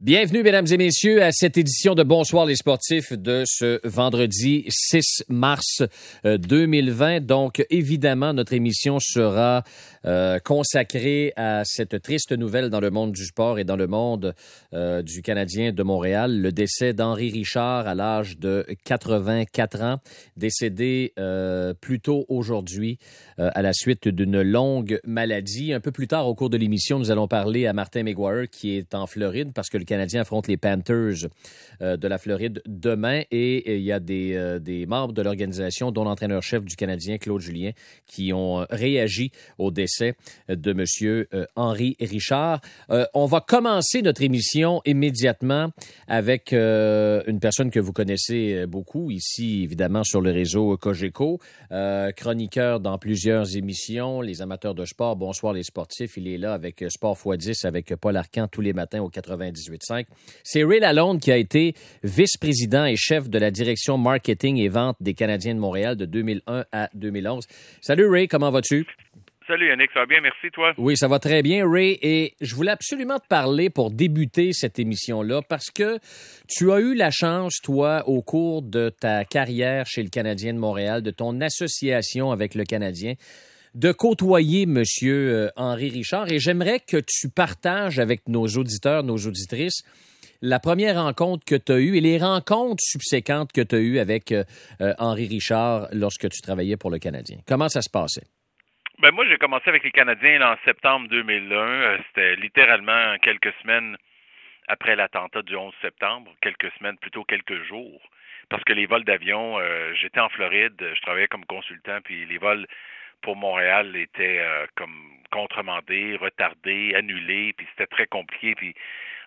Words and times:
Bienvenue, 0.00 0.44
mesdames 0.44 0.68
et 0.70 0.76
messieurs, 0.76 1.24
à 1.24 1.32
cette 1.32 1.58
édition 1.58 1.96
de 1.96 2.04
Bonsoir 2.04 2.46
les 2.46 2.54
sportifs 2.54 3.12
de 3.12 3.42
ce 3.44 3.80
vendredi 3.82 4.64
6 4.68 5.24
mars 5.28 5.82
2020. 6.22 7.16
Euh, 7.16 7.18
Donc, 7.18 7.66
évidemment, 7.68 8.32
notre 8.32 8.52
émission 8.52 9.00
sera 9.00 9.64
euh, 10.06 10.38
consacrée 10.38 11.32
à 11.34 11.62
cette 11.64 12.00
triste 12.00 12.30
nouvelle 12.30 12.70
dans 12.70 12.78
le 12.78 12.90
monde 12.90 13.10
du 13.10 13.24
sport 13.24 13.58
et 13.58 13.64
dans 13.64 13.74
le 13.74 13.88
monde 13.88 14.36
euh, 14.72 15.02
du 15.02 15.20
Canadien 15.20 15.72
de 15.72 15.82
Montréal, 15.82 16.42
le 16.42 16.52
décès 16.52 16.92
d'Henri 16.92 17.32
Richard 17.32 17.88
à 17.88 17.96
l'âge 17.96 18.38
de 18.38 18.64
84 18.84 19.82
ans, 19.82 19.96
décédé 20.36 21.12
plus 21.80 21.98
tôt 21.98 22.24
aujourd'hui 22.28 23.00
à 23.36 23.62
la 23.62 23.72
suite 23.72 24.06
d'une 24.06 24.42
longue 24.42 25.00
maladie. 25.04 25.72
Un 25.72 25.80
peu 25.80 25.90
plus 25.90 26.06
tard 26.06 26.28
au 26.28 26.36
cours 26.36 26.50
de 26.50 26.56
l'émission, 26.56 27.00
nous 27.00 27.10
allons 27.10 27.26
parler 27.26 27.66
à 27.66 27.72
Martin 27.72 28.04
McGuire 28.04 28.48
qui 28.48 28.76
est 28.76 28.94
en 28.94 29.08
Floride 29.08 29.50
parce 29.52 29.68
que 29.68 29.78
Canadien 29.88 30.20
affronte 30.20 30.48
les 30.48 30.58
Panthers 30.58 31.28
euh, 31.80 31.96
de 31.96 32.06
la 32.08 32.18
Floride 32.18 32.62
demain 32.66 33.22
et 33.30 33.76
il 33.76 33.82
y 33.82 33.90
a 33.92 34.00
des, 34.00 34.34
euh, 34.34 34.58
des 34.58 34.84
membres 34.84 35.14
de 35.14 35.22
l'organisation, 35.22 35.90
dont 35.90 36.04
l'entraîneur-chef 36.04 36.62
du 36.64 36.76
Canadien, 36.76 37.16
Claude 37.16 37.40
Julien, 37.40 37.70
qui 38.06 38.32
ont 38.32 38.66
réagi 38.70 39.32
au 39.56 39.70
décès 39.70 40.14
de 40.48 40.70
M. 40.72 40.84
Euh, 41.32 41.46
Henri 41.56 41.96
Richard. 42.00 42.60
on 43.14 43.24
va 43.24 43.40
commencer 43.40 44.02
notre 44.02 44.22
émission 44.22 44.82
immédiatement 44.84 45.70
avec 46.06 46.52
une 46.52 47.40
personne 47.40 47.70
que 47.70 47.80
vous 47.80 47.92
connaissez 47.92 48.66
beaucoup 48.66 49.10
ici, 49.10 49.62
évidemment, 49.62 50.04
sur 50.04 50.20
le 50.20 50.30
réseau 50.30 50.76
Cogeco, 50.76 51.40
chroniqueur 52.16 52.80
dans 52.80 52.98
plusieurs 52.98 53.56
émissions, 53.56 54.20
les 54.20 54.42
amateurs 54.42 54.74
de 54.74 54.84
sport, 54.84 55.16
bonsoir 55.16 55.52
les 55.52 55.62
sportifs. 55.62 56.16
Il 56.16 56.28
est 56.28 56.38
là 56.38 56.52
avec 56.52 56.84
Sport 56.88 57.16
x10 57.16 57.66
avec 57.66 57.94
Paul 57.96 58.16
Arcan 58.16 58.48
tous 58.48 58.60
les 58.60 58.72
matins 58.72 59.00
au 59.00 59.08
98 59.08 59.77
c'est 60.42 60.64
Ray 60.64 60.80
Lalonde 60.80 61.20
qui 61.20 61.32
a 61.32 61.36
été 61.36 61.74
vice-président 62.02 62.84
et 62.84 62.96
chef 62.96 63.28
de 63.28 63.38
la 63.38 63.50
direction 63.50 63.98
marketing 63.98 64.58
et 64.58 64.68
vente 64.68 64.96
des 65.00 65.14
Canadiens 65.14 65.54
de 65.54 65.60
Montréal 65.60 65.96
de 65.96 66.04
2001 66.04 66.64
à 66.72 66.88
2011. 66.94 67.46
Salut 67.80 68.08
Ray, 68.08 68.28
comment 68.28 68.50
vas-tu? 68.50 68.86
Salut 69.48 69.68
Yannick, 69.68 69.90
ça 69.94 70.00
va 70.00 70.06
bien, 70.06 70.20
merci 70.20 70.50
toi? 70.52 70.74
Oui, 70.76 70.94
ça 70.94 71.08
va 71.08 71.18
très 71.18 71.40
bien 71.40 71.66
Ray 71.66 71.98
et 72.02 72.34
je 72.42 72.54
voulais 72.54 72.70
absolument 72.70 73.18
te 73.18 73.26
parler 73.26 73.70
pour 73.70 73.90
débuter 73.90 74.52
cette 74.52 74.78
émission-là 74.78 75.40
parce 75.40 75.70
que 75.70 75.98
tu 76.46 76.70
as 76.70 76.80
eu 76.80 76.94
la 76.94 77.10
chance, 77.10 77.54
toi, 77.62 78.06
au 78.06 78.20
cours 78.20 78.60
de 78.60 78.90
ta 78.90 79.24
carrière 79.24 79.86
chez 79.86 80.02
le 80.02 80.10
Canadien 80.10 80.52
de 80.52 80.58
Montréal, 80.58 81.00
de 81.00 81.10
ton 81.10 81.40
association 81.40 82.30
avec 82.30 82.54
le 82.54 82.64
Canadien, 82.64 83.14
de 83.74 83.92
côtoyer 83.92 84.62
M. 84.62 84.82
Euh, 85.02 85.48
Henri 85.56 85.90
Richard 85.90 86.30
et 86.30 86.38
j'aimerais 86.38 86.80
que 86.80 86.96
tu 86.96 87.28
partages 87.28 87.98
avec 87.98 88.28
nos 88.28 88.46
auditeurs, 88.46 89.02
nos 89.02 89.16
auditrices, 89.16 89.82
la 90.40 90.60
première 90.60 91.02
rencontre 91.02 91.44
que 91.44 91.56
tu 91.56 91.72
as 91.72 91.78
eue 91.78 91.96
et 91.96 92.00
les 92.00 92.18
rencontres 92.18 92.82
subséquentes 92.82 93.52
que 93.52 93.60
tu 93.60 93.74
as 93.74 93.78
eues 93.78 93.98
avec 93.98 94.32
euh, 94.32 94.44
euh, 94.80 94.92
Henri 94.98 95.26
Richard 95.26 95.88
lorsque 95.92 96.28
tu 96.30 96.40
travaillais 96.40 96.76
pour 96.76 96.90
le 96.90 96.98
Canadien. 96.98 97.38
Comment 97.46 97.68
ça 97.68 97.82
se 97.82 97.90
passait? 97.90 98.26
Ben 99.00 99.12
moi, 99.12 99.24
j'ai 99.28 99.36
commencé 99.36 99.68
avec 99.68 99.84
les 99.84 99.92
Canadiens 99.92 100.42
en 100.42 100.56
septembre 100.64 101.08
2001. 101.08 101.98
C'était 102.08 102.34
littéralement 102.36 103.16
quelques 103.22 103.52
semaines 103.62 103.96
après 104.66 104.96
l'attentat 104.96 105.42
du 105.42 105.54
11 105.54 105.72
septembre, 105.80 106.32
quelques 106.42 106.70
semaines, 106.78 106.96
plutôt 106.98 107.22
quelques 107.22 107.62
jours, 107.68 108.02
parce 108.48 108.62
que 108.64 108.72
les 108.72 108.86
vols 108.86 109.04
d'avion, 109.04 109.56
j'étais 109.94 110.20
en 110.20 110.28
Floride, 110.28 110.74
je 110.78 111.00
travaillais 111.00 111.28
comme 111.28 111.46
consultant, 111.46 112.00
puis 112.04 112.26
les 112.26 112.38
vols 112.38 112.66
pour 113.22 113.36
Montréal 113.36 113.94
était 113.96 114.38
euh, 114.40 114.66
comme 114.76 114.94
contremandé, 115.30 116.16
retardé, 116.16 116.94
annulé, 116.94 117.52
puis 117.56 117.66
c'était 117.70 117.86
très 117.86 118.06
compliqué. 118.06 118.54
Puis 118.54 118.74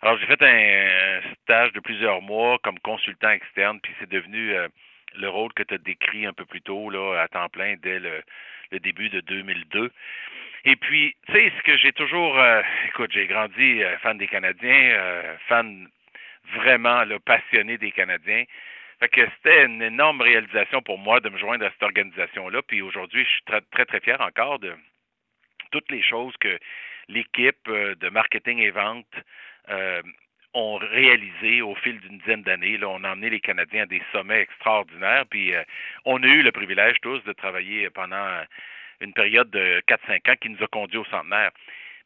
alors 0.01 0.17
j'ai 0.17 0.25
fait 0.25 0.41
un, 0.41 1.21
stage 1.43 1.73
de 1.73 1.79
plusieurs 1.79 2.21
mois 2.21 2.57
comme 2.63 2.79
consultant 2.79 3.29
externe, 3.29 3.79
puis 3.81 3.93
c'est 3.99 4.09
devenu 4.09 4.53
euh, 4.53 4.67
le 5.15 5.29
rôle 5.29 5.53
que 5.53 5.63
tu 5.63 5.73
as 5.75 5.77
décrit 5.77 6.25
un 6.25 6.33
peu 6.33 6.45
plus 6.45 6.61
tôt 6.61 6.89
là 6.89 7.21
à 7.21 7.27
temps 7.27 7.49
plein 7.49 7.75
dès 7.81 7.99
le, 7.99 8.21
début 8.79 9.09
de 9.09 9.19
2002. 9.21 9.91
Et 10.63 10.75
puis, 10.75 11.15
tu 11.27 11.33
sais, 11.33 11.51
ce 11.57 11.63
que 11.63 11.75
j'ai 11.77 11.91
toujours, 11.91 12.39
euh, 12.39 12.61
écoute, 12.87 13.11
j'ai 13.11 13.27
grandi 13.27 13.81
fan 14.01 14.17
des 14.17 14.27
Canadiens, 14.27 14.97
fan 15.47 15.87
vraiment 16.55 17.03
passionné 17.25 17.77
des 17.77 17.91
Canadiens. 17.91 18.43
Fait 19.01 19.09
que 19.09 19.27
c'était 19.37 19.65
une 19.65 19.81
énorme 19.81 20.21
réalisation 20.21 20.83
pour 20.83 20.99
moi 20.99 21.19
de 21.21 21.29
me 21.29 21.37
joindre 21.39 21.65
à 21.65 21.71
cette 21.71 21.81
organisation-là. 21.81 22.61
Puis 22.61 22.83
aujourd'hui, 22.83 23.25
je 23.25 23.29
suis 23.29 23.43
très, 23.43 23.61
très, 23.71 23.85
très 23.85 23.99
fier 23.99 24.21
encore 24.21 24.59
de 24.59 24.75
toutes 25.71 25.89
les 25.89 26.03
choses 26.03 26.35
que 26.39 26.59
l'équipe 27.07 27.67
euh, 27.67 27.95
de 27.95 28.09
marketing 28.09 28.59
et 28.59 28.69
vente 28.69 29.07
euh, 29.69 30.03
ont 30.53 30.75
réalisées 30.75 31.63
au 31.63 31.73
fil 31.73 31.99
d'une 32.01 32.19
dizaine 32.19 32.43
d'années. 32.43 32.77
Là, 32.77 32.89
on 32.89 33.03
a 33.03 33.13
emmené 33.13 33.31
les 33.31 33.39
Canadiens 33.39 33.83
à 33.83 33.85
des 33.87 34.03
sommets 34.11 34.41
extraordinaires. 34.41 35.25
Puis 35.31 35.55
euh, 35.55 35.63
on 36.05 36.21
a 36.21 36.27
eu 36.27 36.43
le 36.43 36.51
privilège 36.51 36.97
tous 37.01 37.23
de 37.23 37.33
travailler 37.33 37.89
pendant 37.89 38.43
une 38.99 39.13
période 39.13 39.49
de 39.49 39.81
4-5 39.87 40.31
ans 40.31 40.35
qui 40.39 40.49
nous 40.49 40.63
a 40.63 40.67
conduit 40.67 40.99
au 40.99 41.05
centenaire. 41.05 41.49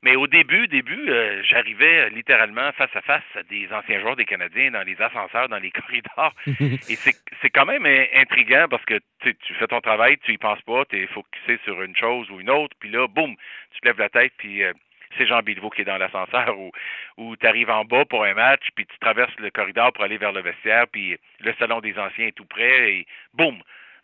Mais 0.03 0.15
au 0.15 0.27
début, 0.27 0.67
début, 0.67 1.09
euh, 1.09 1.41
j'arrivais 1.43 2.09
littéralement 2.09 2.71
face 2.73 2.95
à 2.95 3.01
face 3.01 3.23
à 3.35 3.43
des 3.43 3.67
anciens 3.71 3.99
joueurs 3.99 4.15
des 4.15 4.25
Canadiens 4.25 4.71
dans 4.71 4.83
les 4.83 5.01
ascenseurs, 5.01 5.49
dans 5.49 5.57
les 5.57 5.71
corridors. 5.71 6.33
Et 6.47 6.95
c'est 6.95 7.49
quand 7.49 7.65
même 7.65 7.85
intriguant 8.13 8.67
parce 8.69 8.85
que 8.85 8.99
tu 9.21 9.53
fais 9.55 9.67
ton 9.67 9.81
travail, 9.81 10.17
tu 10.19 10.33
y 10.33 10.37
penses 10.37 10.61
pas, 10.61 10.85
tu 10.85 11.01
es 11.01 11.07
focusé 11.07 11.59
sur 11.63 11.81
une 11.81 11.95
chose 11.95 12.29
ou 12.29 12.39
une 12.39 12.49
autre, 12.49 12.75
puis 12.79 12.89
là, 12.89 13.07
boum, 13.07 13.35
tu 13.71 13.79
te 13.81 13.87
lèves 13.87 13.99
la 13.99 14.09
tête, 14.09 14.33
puis 14.37 14.63
euh, 14.63 14.73
c'est 15.17 15.25
Jean 15.25 15.41
Bilvaux 15.41 15.69
qui 15.69 15.81
est 15.81 15.85
dans 15.85 15.97
l'ascenseur 15.97 16.57
ou, 16.59 16.71
ou 17.17 17.35
tu 17.35 17.47
arrives 17.47 17.69
en 17.69 17.85
bas 17.85 18.05
pour 18.05 18.25
un 18.25 18.33
match, 18.33 18.67
puis 18.75 18.85
tu 18.85 18.97
traverses 18.99 19.35
le 19.39 19.49
corridor 19.49 19.93
pour 19.93 20.03
aller 20.03 20.17
vers 20.17 20.31
le 20.31 20.41
vestiaire, 20.41 20.85
puis 20.91 21.17
le 21.39 21.53
salon 21.57 21.79
des 21.79 21.97
anciens 21.97 22.27
est 22.27 22.35
tout 22.35 22.45
près, 22.45 22.91
et 22.91 23.07
boum, 23.33 23.57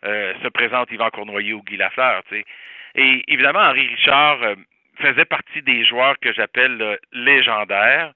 euh, 0.04 0.34
se 0.42 0.48
présente 0.48 0.90
Yvan 0.90 1.10
Cournoyer 1.10 1.52
ou 1.52 1.62
Guy 1.62 1.76
Lafleur, 1.76 2.22
tu 2.24 2.36
sais. 2.36 2.44
Et 2.94 3.24
évidemment, 3.28 3.60
Henri 3.60 3.88
Richard 3.88 4.40
faisait 4.98 5.24
partie 5.24 5.62
des 5.62 5.84
joueurs 5.84 6.18
que 6.20 6.32
j'appelle 6.32 6.98
légendaires, 7.12 8.12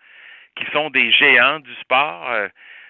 qui 0.56 0.64
sont 0.72 0.90
des 0.90 1.12
géants 1.12 1.60
du 1.60 1.74
sport, 1.76 2.30
euh, 2.30 2.48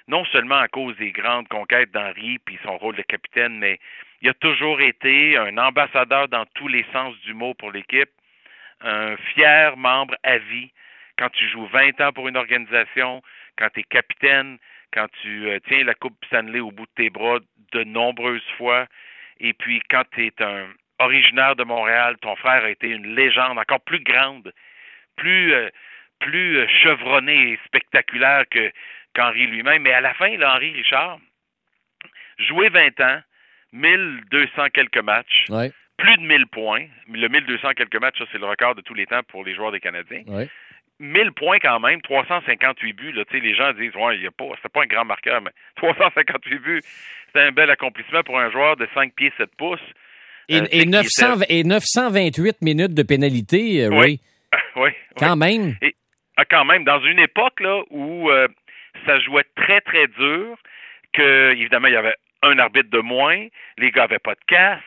non 0.08 0.24
seulement 0.26 0.58
à 0.58 0.68
cause 0.68 0.96
des 0.96 1.12
grandes 1.12 1.48
conquêtes 1.48 1.90
d'Henri 1.90 2.38
puis 2.38 2.58
son 2.62 2.78
rôle 2.78 2.96
de 2.96 3.02
capitaine, 3.02 3.58
mais 3.58 3.78
il 4.22 4.28
a 4.28 4.34
toujours 4.34 4.80
été 4.80 5.36
un 5.36 5.58
ambassadeur 5.58 6.28
dans 6.28 6.46
tous 6.54 6.68
les 6.68 6.86
sens 6.92 7.14
du 7.20 7.34
mot 7.34 7.54
pour 7.54 7.72
l'équipe, 7.72 8.10
un 8.80 9.16
fier 9.16 9.76
membre 9.76 10.14
à 10.22 10.38
vie. 10.38 10.70
Quand 11.18 11.30
tu 11.30 11.48
joues 11.48 11.66
20 11.66 12.00
ans 12.00 12.12
pour 12.12 12.28
une 12.28 12.36
organisation, 12.36 13.22
quand 13.58 13.68
tu 13.72 13.80
es 13.80 13.82
capitaine, 13.84 14.58
quand 14.92 15.08
tu 15.22 15.48
euh, 15.48 15.58
tiens 15.66 15.84
la 15.84 15.94
Coupe 15.94 16.16
Stanley 16.26 16.60
au 16.60 16.70
bout 16.70 16.86
de 16.86 16.90
tes 16.94 17.10
bras 17.10 17.38
de 17.72 17.84
nombreuses 17.84 18.48
fois, 18.56 18.86
et 19.40 19.52
puis 19.52 19.82
quand 19.90 20.04
tu 20.12 20.26
es 20.26 20.42
un, 20.42 20.68
originaire 20.98 21.56
de 21.56 21.64
Montréal, 21.64 22.16
ton 22.20 22.36
frère 22.36 22.64
a 22.64 22.70
été 22.70 22.88
une 22.88 23.14
légende 23.14 23.58
encore 23.58 23.80
plus 23.80 24.00
grande, 24.00 24.52
plus, 25.16 25.52
euh, 25.52 25.70
plus 26.20 26.58
euh, 26.58 26.66
chevronnée 26.82 27.52
et 27.52 27.58
spectaculaire 27.66 28.44
que 28.50 28.70
qu'Henri 29.14 29.46
lui-même. 29.46 29.82
Mais 29.82 29.92
à 29.92 30.00
la 30.00 30.14
fin, 30.14 30.36
là, 30.36 30.54
Henri 30.54 30.72
Richard, 30.72 31.18
joué 32.38 32.68
20 32.68 33.00
ans, 33.00 33.20
1200 33.72 34.68
quelques 34.72 34.98
matchs, 34.98 35.44
plus 35.96 36.16
de 36.16 36.22
1000 36.22 36.46
points. 36.48 36.86
Le 37.10 37.28
1200 37.28 37.70
quelques 37.76 38.00
matchs, 38.00 38.18
ça, 38.18 38.24
c'est 38.30 38.38
le 38.38 38.46
record 38.46 38.74
de 38.74 38.82
tous 38.82 38.94
les 38.94 39.06
temps 39.06 39.22
pour 39.28 39.44
les 39.44 39.54
joueurs 39.54 39.72
des 39.72 39.80
Canadiens. 39.80 40.22
1000 40.98 41.32
points 41.32 41.58
quand 41.58 41.80
même, 41.80 42.00
358 42.02 42.92
buts. 42.94 43.12
Là, 43.12 43.24
les 43.32 43.54
gens 43.54 43.72
disent, 43.74 43.94
ouais, 43.96 44.18
il 44.18 44.26
a 44.26 44.30
pas, 44.30 44.44
c'est 44.62 44.72
pas 44.72 44.82
un 44.82 44.86
grand 44.86 45.04
marqueur, 45.04 45.42
mais 45.42 45.50
358 45.76 46.58
buts, 46.58 46.82
c'est 47.32 47.42
un 47.42 47.52
bel 47.52 47.70
accomplissement 47.70 48.22
pour 48.22 48.38
un 48.38 48.50
joueur 48.50 48.76
de 48.76 48.88
5 48.94 49.14
pieds 49.14 49.32
7 49.36 49.50
pouces. 49.56 49.80
Et, 50.48 50.84
928 50.86 52.48
euh, 52.48 52.52
minutes 52.62 52.94
de 52.94 53.02
pénalité, 53.02 53.84
euh, 53.84 53.90
Ray. 53.90 54.20
Oui. 54.76 54.90
Quand 55.18 55.36
même. 55.36 55.74
Ah, 56.36 56.44
quand 56.44 56.64
même, 56.66 56.84
dans 56.84 57.00
une 57.00 57.18
époque 57.18 57.60
là 57.60 57.82
où 57.90 58.30
euh, 58.30 58.46
ça 59.06 59.18
jouait 59.20 59.46
très, 59.56 59.80
très 59.80 60.06
dur, 60.06 60.56
que 61.12 61.52
évidemment, 61.52 61.88
il 61.88 61.94
y 61.94 61.96
avait 61.96 62.14
un 62.42 62.58
arbitre 62.58 62.90
de 62.90 63.00
moins, 63.00 63.46
les 63.78 63.90
gars 63.90 64.02
n'avaient 64.02 64.18
pas 64.18 64.34
de 64.34 64.44
casque, 64.46 64.84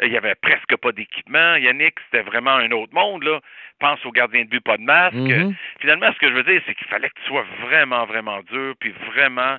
il 0.00 0.10
n'y 0.10 0.16
avait 0.16 0.36
presque 0.36 0.76
pas 0.76 0.92
d'équipement. 0.92 1.56
Yannick, 1.56 1.94
c'était 2.04 2.22
vraiment 2.22 2.52
un 2.52 2.70
autre 2.70 2.94
monde, 2.94 3.24
là. 3.24 3.40
Pense 3.80 4.04
aux 4.06 4.12
gardiens 4.12 4.44
de 4.44 4.48
but, 4.48 4.60
pas 4.60 4.76
de 4.76 4.82
masque. 4.82 5.16
Mm-hmm. 5.16 5.54
Finalement, 5.80 6.12
ce 6.12 6.18
que 6.18 6.28
je 6.28 6.34
veux 6.34 6.44
dire, 6.44 6.62
c'est 6.66 6.74
qu'il 6.74 6.86
fallait 6.86 7.08
que 7.08 7.20
tu 7.20 7.28
sois 7.28 7.44
vraiment, 7.62 8.06
vraiment 8.06 8.40
dur, 8.50 8.74
puis 8.78 8.94
vraiment 9.12 9.58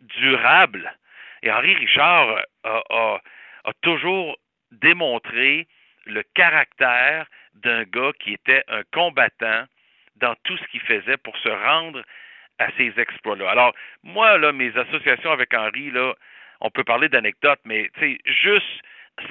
durable. 0.00 0.90
Et 1.42 1.50
Henri 1.50 1.74
Richard 1.74 2.42
a, 2.64 3.20
a 3.64 3.72
toujours 3.82 4.36
démontrer 4.80 5.66
le 6.06 6.22
caractère 6.34 7.26
d'un 7.54 7.84
gars 7.84 8.12
qui 8.20 8.32
était 8.32 8.62
un 8.68 8.82
combattant 8.92 9.64
dans 10.16 10.34
tout 10.44 10.56
ce 10.56 10.64
qu'il 10.68 10.80
faisait 10.80 11.16
pour 11.16 11.36
se 11.38 11.48
rendre 11.48 12.02
à 12.58 12.68
ces 12.76 12.92
exploits-là. 12.96 13.50
Alors, 13.50 13.74
moi, 14.02 14.38
là, 14.38 14.52
mes 14.52 14.76
associations 14.76 15.30
avec 15.30 15.52
Henri, 15.52 15.90
là, 15.90 16.14
on 16.60 16.70
peut 16.70 16.84
parler 16.84 17.08
d'anecdotes, 17.08 17.60
mais 17.64 17.90
juste 18.24 18.82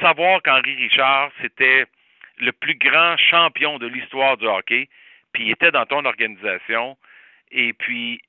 savoir 0.01 0.41
qu'Henri 0.43 0.75
Richard, 0.75 1.31
c'était 1.41 1.85
le 2.37 2.51
plus 2.51 2.75
grand 2.75 3.17
champion 3.17 3.79
de 3.79 3.87
l'histoire 3.87 4.37
du 4.37 4.45
hockey, 4.45 4.89
puis 5.31 5.45
il 5.45 5.51
était 5.51 5.71
dans 5.71 5.85
ton 5.85 6.05
organisation, 6.05 6.97
et 7.51 7.73
puis 7.73 8.21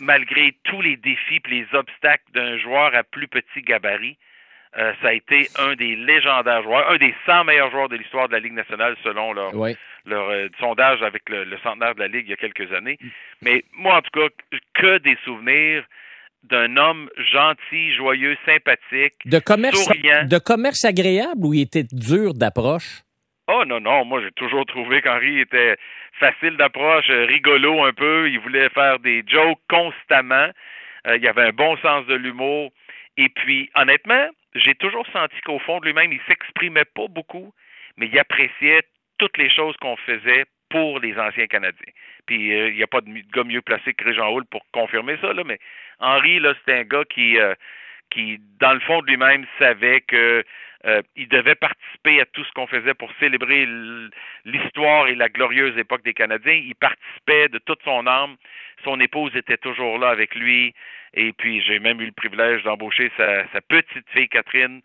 malgré 0.00 0.54
tous 0.64 0.82
les 0.82 0.96
défis 0.96 1.40
et 1.44 1.48
les 1.48 1.66
obstacles 1.72 2.30
d'un 2.32 2.58
joueur 2.58 2.94
à 2.94 3.02
plus 3.04 3.28
petit 3.28 3.62
gabarit, 3.62 4.18
euh, 4.76 4.92
ça 5.00 5.08
a 5.08 5.12
été 5.12 5.48
un 5.58 5.74
des 5.74 5.94
légendaires 5.94 6.62
joueurs, 6.64 6.90
un 6.90 6.96
des 6.96 7.14
100 7.26 7.44
meilleurs 7.44 7.70
joueurs 7.70 7.88
de 7.88 7.96
l'histoire 7.96 8.26
de 8.26 8.32
la 8.32 8.40
Ligue 8.40 8.54
nationale 8.54 8.96
selon 9.04 9.32
leur, 9.32 9.52
leur 10.04 10.30
euh, 10.30 10.48
sondage 10.58 11.00
avec 11.02 11.28
le, 11.28 11.46
centenaire 11.62 11.94
de 11.94 12.00
la 12.00 12.08
Ligue 12.08 12.26
il 12.26 12.30
y 12.30 12.32
a 12.32 12.36
quelques 12.36 12.72
années. 12.72 12.98
Mais 13.40 13.62
moi, 13.72 13.98
en 13.98 14.02
tout 14.02 14.10
cas, 14.10 14.58
que 14.74 14.98
des 14.98 15.16
souvenirs 15.24 15.84
d'un 16.42 16.76
homme 16.76 17.08
gentil, 17.32 17.94
joyeux, 17.94 18.36
sympathique, 18.44 19.14
de 19.24 19.38
commerce, 19.38 19.88
De 19.88 20.38
commerce 20.38 20.84
agréable 20.84 21.46
ou 21.46 21.54
il 21.54 21.62
était 21.62 21.86
dur 21.90 22.34
d'approche? 22.34 23.02
Oh 23.46 23.62
non, 23.66 23.80
non, 23.80 24.04
moi 24.04 24.20
j'ai 24.22 24.32
toujours 24.32 24.66
trouvé 24.66 25.02
qu'Henri 25.02 25.40
était 25.40 25.76
facile 26.18 26.56
d'approche, 26.56 27.08
euh, 27.10 27.26
rigolo 27.26 27.84
un 27.84 27.92
peu, 27.92 28.28
il 28.28 28.40
voulait 28.40 28.68
faire 28.70 28.98
des 28.98 29.22
jokes 29.26 29.60
constamment, 29.68 30.48
il 31.06 31.28
avait 31.28 31.48
un 31.48 31.52
bon 31.52 31.76
sens 31.78 32.06
de 32.06 32.14
l'humour, 32.14 32.72
et 33.18 33.28
puis 33.28 33.70
honnêtement, 33.74 34.28
j'ai 34.54 34.74
toujours 34.74 35.06
senti 35.12 35.40
qu'au 35.42 35.58
fond 35.58 35.80
de 35.80 35.86
lui-même, 35.86 36.12
il 36.12 36.20
s'exprimait 36.28 36.84
pas 36.84 37.08
beaucoup, 37.08 37.52
mais 37.96 38.06
il 38.06 38.18
appréciait 38.18 38.82
toutes 39.18 39.36
les 39.38 39.50
choses 39.50 39.76
qu'on 39.78 39.96
faisait 39.96 40.44
pour 40.70 40.98
les 40.98 41.16
anciens 41.18 41.46
Canadiens. 41.46 41.92
Puis 42.26 42.52
euh, 42.52 42.70
il 42.70 42.76
n'y 42.76 42.82
a 42.82 42.86
pas 42.86 43.00
de 43.00 43.10
gars 43.32 43.44
mieux 43.44 43.62
placé 43.62 43.94
que 43.94 44.04
Régent 44.04 44.32
Houle 44.32 44.46
pour 44.46 44.64
confirmer 44.72 45.16
ça, 45.20 45.32
là, 45.32 45.44
mais 45.44 45.58
Henri, 46.00 46.40
là, 46.40 46.54
c'était 46.58 46.80
un 46.80 46.84
gars 46.84 47.04
qui, 47.04 47.38
euh, 47.38 47.54
qui, 48.10 48.40
dans 48.60 48.72
le 48.72 48.80
fond 48.80 49.00
de 49.02 49.06
lui-même, 49.06 49.46
savait 49.58 50.00
que 50.00 50.44
euh, 50.86 51.02
il 51.16 51.28
devait 51.28 51.54
participer 51.54 52.20
à 52.20 52.26
tout 52.26 52.44
ce 52.44 52.52
qu'on 52.52 52.66
faisait 52.66 52.92
pour 52.94 53.10
célébrer 53.18 53.66
l'histoire 54.44 55.08
et 55.08 55.14
la 55.14 55.28
glorieuse 55.28 55.76
époque 55.78 56.04
des 56.04 56.12
Canadiens. 56.12 56.52
Il 56.52 56.74
participait 56.74 57.48
de 57.48 57.58
toute 57.58 57.82
son 57.84 58.06
âme. 58.06 58.36
Son 58.82 59.00
épouse 59.00 59.34
était 59.34 59.56
toujours 59.56 59.98
là 59.98 60.10
avec 60.10 60.34
lui. 60.34 60.74
Et 61.14 61.32
puis, 61.32 61.62
j'ai 61.62 61.78
même 61.78 62.00
eu 62.00 62.06
le 62.06 62.12
privilège 62.12 62.62
d'embaucher 62.64 63.10
sa, 63.16 63.60
petite 63.68 64.08
fille 64.10 64.28
Catherine, 64.28 64.82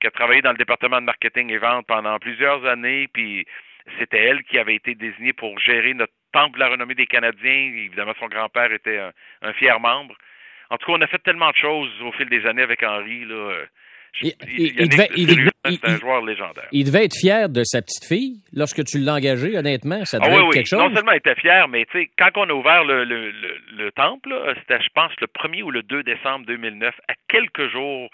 qui 0.00 0.06
a 0.06 0.10
travaillé 0.10 0.40
dans 0.40 0.52
le 0.52 0.58
département 0.58 1.00
de 1.00 1.06
marketing 1.06 1.50
et 1.50 1.58
vente 1.58 1.86
pendant 1.86 2.18
plusieurs 2.18 2.64
années. 2.66 3.08
Puis, 3.12 3.44
c'était 3.98 4.22
elle 4.22 4.42
qui 4.44 4.58
avait 4.58 4.76
été 4.76 4.94
désignée 4.94 5.32
pour 5.32 5.58
gérer 5.58 5.94
notre 5.94 6.12
temple 6.32 6.54
de 6.54 6.60
la 6.60 6.68
renommée 6.68 6.94
des 6.94 7.06
Canadiens. 7.06 7.72
Évidemment, 7.74 8.14
son 8.20 8.28
grand-père 8.28 8.72
était 8.72 9.00
un, 9.42 9.52
fier 9.54 9.78
membre. 9.80 10.16
En 10.70 10.78
tout 10.78 10.86
cas, 10.86 10.98
on 10.98 11.02
a 11.02 11.06
fait 11.06 11.22
tellement 11.22 11.50
de 11.50 11.56
choses 11.56 11.90
au 12.02 12.12
fil 12.12 12.28
des 12.28 12.46
années 12.46 12.62
avec 12.62 12.82
Henri. 12.82 13.24
Là. 13.24 13.64
Il, 14.20 14.88
devait, 14.88 15.08
un 15.64 15.96
joueur 15.96 16.24
légendaire. 16.24 16.68
Il 16.70 16.84
devait 16.84 17.06
être 17.06 17.16
fier 17.18 17.48
de 17.48 17.64
sa 17.64 17.80
petite 17.80 18.04
fille 18.04 18.40
lorsque 18.52 18.84
tu 18.84 18.98
l'as 18.98 19.14
engagé, 19.14 19.56
honnêtement. 19.56 20.04
Ça 20.04 20.18
ah 20.20 20.28
devait 20.28 20.42
être 20.42 20.52
quelque 20.52 20.66
chose. 20.66 20.78
Non 20.78 20.94
seulement 20.94 21.12
il 21.12 21.18
était 21.18 21.34
fier, 21.36 21.66
mais 21.68 21.86
tu 21.86 21.98
sais, 21.98 22.10
quand 22.18 22.30
on 22.36 22.48
a 22.48 22.52
ouvert 22.52 22.84
le, 22.84 23.04
le, 23.04 23.32
le, 23.76 23.92
temple, 23.92 24.34
c'était, 24.60 24.82
je 24.82 24.88
pense, 24.94 25.12
le 25.20 25.26
1er 25.26 25.62
ou 25.62 25.70
le 25.70 25.82
2 25.82 26.02
décembre 26.02 26.44
2009, 26.46 26.94
à 27.08 27.14
quelques 27.28 27.70
jours 27.70 28.10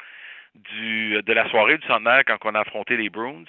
du, 0.55 1.21
de 1.23 1.33
la 1.33 1.49
soirée 1.51 1.79
du 1.79 1.87
centenaire, 1.87 2.23
quand 2.27 2.39
on 2.45 2.55
a 2.55 2.61
affronté 2.61 2.97
les 2.97 3.11
Bruins. 3.11 3.45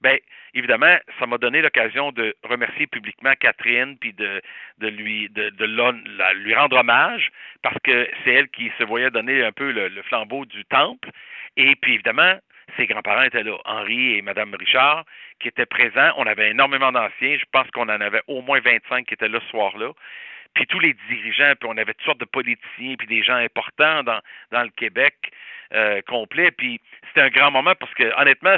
Ben, 0.00 0.18
évidemment, 0.52 0.98
ça 1.18 1.26
m'a 1.26 1.38
donné 1.38 1.62
l'occasion 1.62 2.12
de 2.12 2.34
remercier 2.42 2.86
publiquement 2.86 3.32
Catherine 3.40 3.96
puis 3.98 4.12
de, 4.12 4.42
de 4.78 4.88
lui 4.88 5.30
de, 5.30 5.48
de 5.48 5.64
lui 6.34 6.54
rendre 6.54 6.76
hommage 6.76 7.30
parce 7.62 7.78
que 7.82 8.06
c'est 8.22 8.32
elle 8.32 8.48
qui 8.48 8.70
se 8.78 8.84
voyait 8.84 9.10
donner 9.10 9.42
un 9.42 9.52
peu 9.52 9.70
le 9.70 10.02
flambeau 10.02 10.44
du 10.44 10.64
temple. 10.66 11.08
Et 11.56 11.76
puis, 11.76 11.94
évidemment, 11.94 12.38
ses 12.76 12.86
grands-parents 12.86 13.22
étaient 13.22 13.42
là, 13.42 13.56
Henri 13.64 14.16
et 14.16 14.22
Mme 14.22 14.54
Richard, 14.58 15.04
qui 15.40 15.48
étaient 15.48 15.66
présents. 15.66 16.12
On 16.16 16.26
avait 16.26 16.50
énormément 16.50 16.92
d'anciens. 16.92 17.36
Je 17.38 17.44
pense 17.52 17.70
qu'on 17.70 17.88
en 17.88 18.00
avait 18.00 18.22
au 18.26 18.42
moins 18.42 18.60
25 18.60 19.06
qui 19.06 19.14
étaient 19.14 19.28
là 19.28 19.40
ce 19.40 19.50
soir-là. 19.50 19.92
Puis 20.54 20.66
tous 20.66 20.78
les 20.78 20.94
dirigeants, 21.08 21.54
puis 21.58 21.68
on 21.68 21.76
avait 21.76 21.94
toutes 21.94 22.04
sortes 22.04 22.20
de 22.20 22.24
politiciens, 22.26 22.94
puis 22.96 23.08
des 23.08 23.22
gens 23.22 23.34
importants 23.34 24.04
dans, 24.04 24.20
dans 24.52 24.62
le 24.62 24.70
Québec 24.70 25.14
euh, 25.72 26.00
complet. 26.06 26.50
Puis 26.52 26.80
c'était 27.08 27.22
un 27.22 27.30
grand 27.30 27.50
moment 27.50 27.74
parce 27.74 27.92
que, 27.94 28.20
honnêtement, 28.20 28.56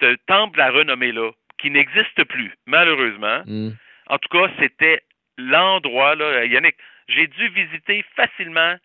ce 0.00 0.14
temple 0.26 0.60
à 0.60 0.70
renommée-là, 0.70 1.30
qui 1.58 1.70
n'existe 1.70 2.24
plus, 2.24 2.52
malheureusement, 2.66 3.42
mm. 3.46 3.70
en 4.08 4.18
tout 4.18 4.28
cas, 4.28 4.50
c'était 4.58 5.02
l'endroit, 5.38 6.14
là, 6.14 6.44
Yannick, 6.44 6.76
j'ai 7.08 7.26
dû 7.26 7.48
visiter 7.48 8.04
facilement 8.14 8.76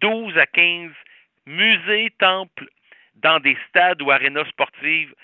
12 0.00 0.36
à 0.38 0.46
15 0.46 0.90
musées, 1.46 2.12
temples, 2.18 2.68
dans 3.22 3.40
des 3.40 3.56
stades 3.68 4.02
ou 4.02 4.10
arénas 4.10 4.46
sportives 4.46 5.14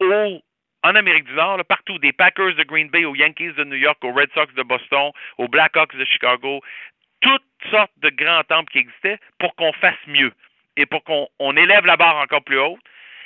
en 0.00 0.94
Amérique 0.94 1.24
du 1.24 1.34
Nord, 1.34 1.64
partout, 1.68 1.98
des 1.98 2.12
Packers 2.12 2.54
de 2.54 2.62
Green 2.62 2.88
Bay 2.88 3.04
aux 3.04 3.14
Yankees 3.14 3.52
de 3.52 3.64
New 3.64 3.76
York, 3.76 3.98
aux 4.02 4.12
Red 4.12 4.30
Sox 4.34 4.52
de 4.54 4.62
Boston, 4.62 5.10
aux 5.38 5.48
Blackhawks 5.48 5.96
de 5.96 6.04
Chicago, 6.04 6.60
toutes 7.20 7.42
sortes 7.70 7.92
de 7.98 8.10
grands 8.10 8.44
temples 8.44 8.70
qui 8.70 8.78
existaient 8.78 9.18
pour 9.38 9.54
qu'on 9.56 9.72
fasse 9.72 9.98
mieux 10.06 10.32
et 10.76 10.86
pour 10.86 11.02
qu'on 11.02 11.56
élève 11.56 11.84
la 11.84 11.96
barre 11.96 12.16
encore 12.16 12.44
plus 12.44 12.58
haute 12.58 12.80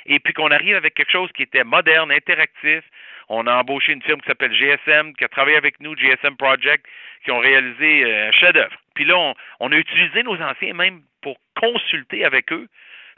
et 0.05 0.19
puis 0.19 0.33
qu'on 0.33 0.51
arrive 0.51 0.75
avec 0.75 0.95
quelque 0.95 1.11
chose 1.11 1.31
qui 1.33 1.43
était 1.43 1.63
moderne, 1.63 2.11
interactif. 2.11 2.83
On 3.29 3.47
a 3.47 3.55
embauché 3.55 3.93
une 3.93 4.01
firme 4.01 4.19
qui 4.21 4.27
s'appelle 4.27 4.53
GSM, 4.53 5.13
qui 5.15 5.23
a 5.23 5.29
travaillé 5.29 5.55
avec 5.55 5.79
nous, 5.79 5.95
GSM 5.95 6.35
Project, 6.35 6.85
qui 7.23 7.31
ont 7.31 7.39
réalisé 7.39 8.03
euh, 8.03 8.27
un 8.27 8.31
chef-d'œuvre. 8.31 8.75
Puis 8.95 9.05
là, 9.05 9.17
on, 9.17 9.33
on, 9.61 9.71
a 9.71 9.77
utilisé 9.77 10.23
nos 10.23 10.39
anciens 10.41 10.73
même 10.73 11.01
pour 11.21 11.37
consulter 11.55 12.25
avec 12.25 12.51
eux 12.51 12.67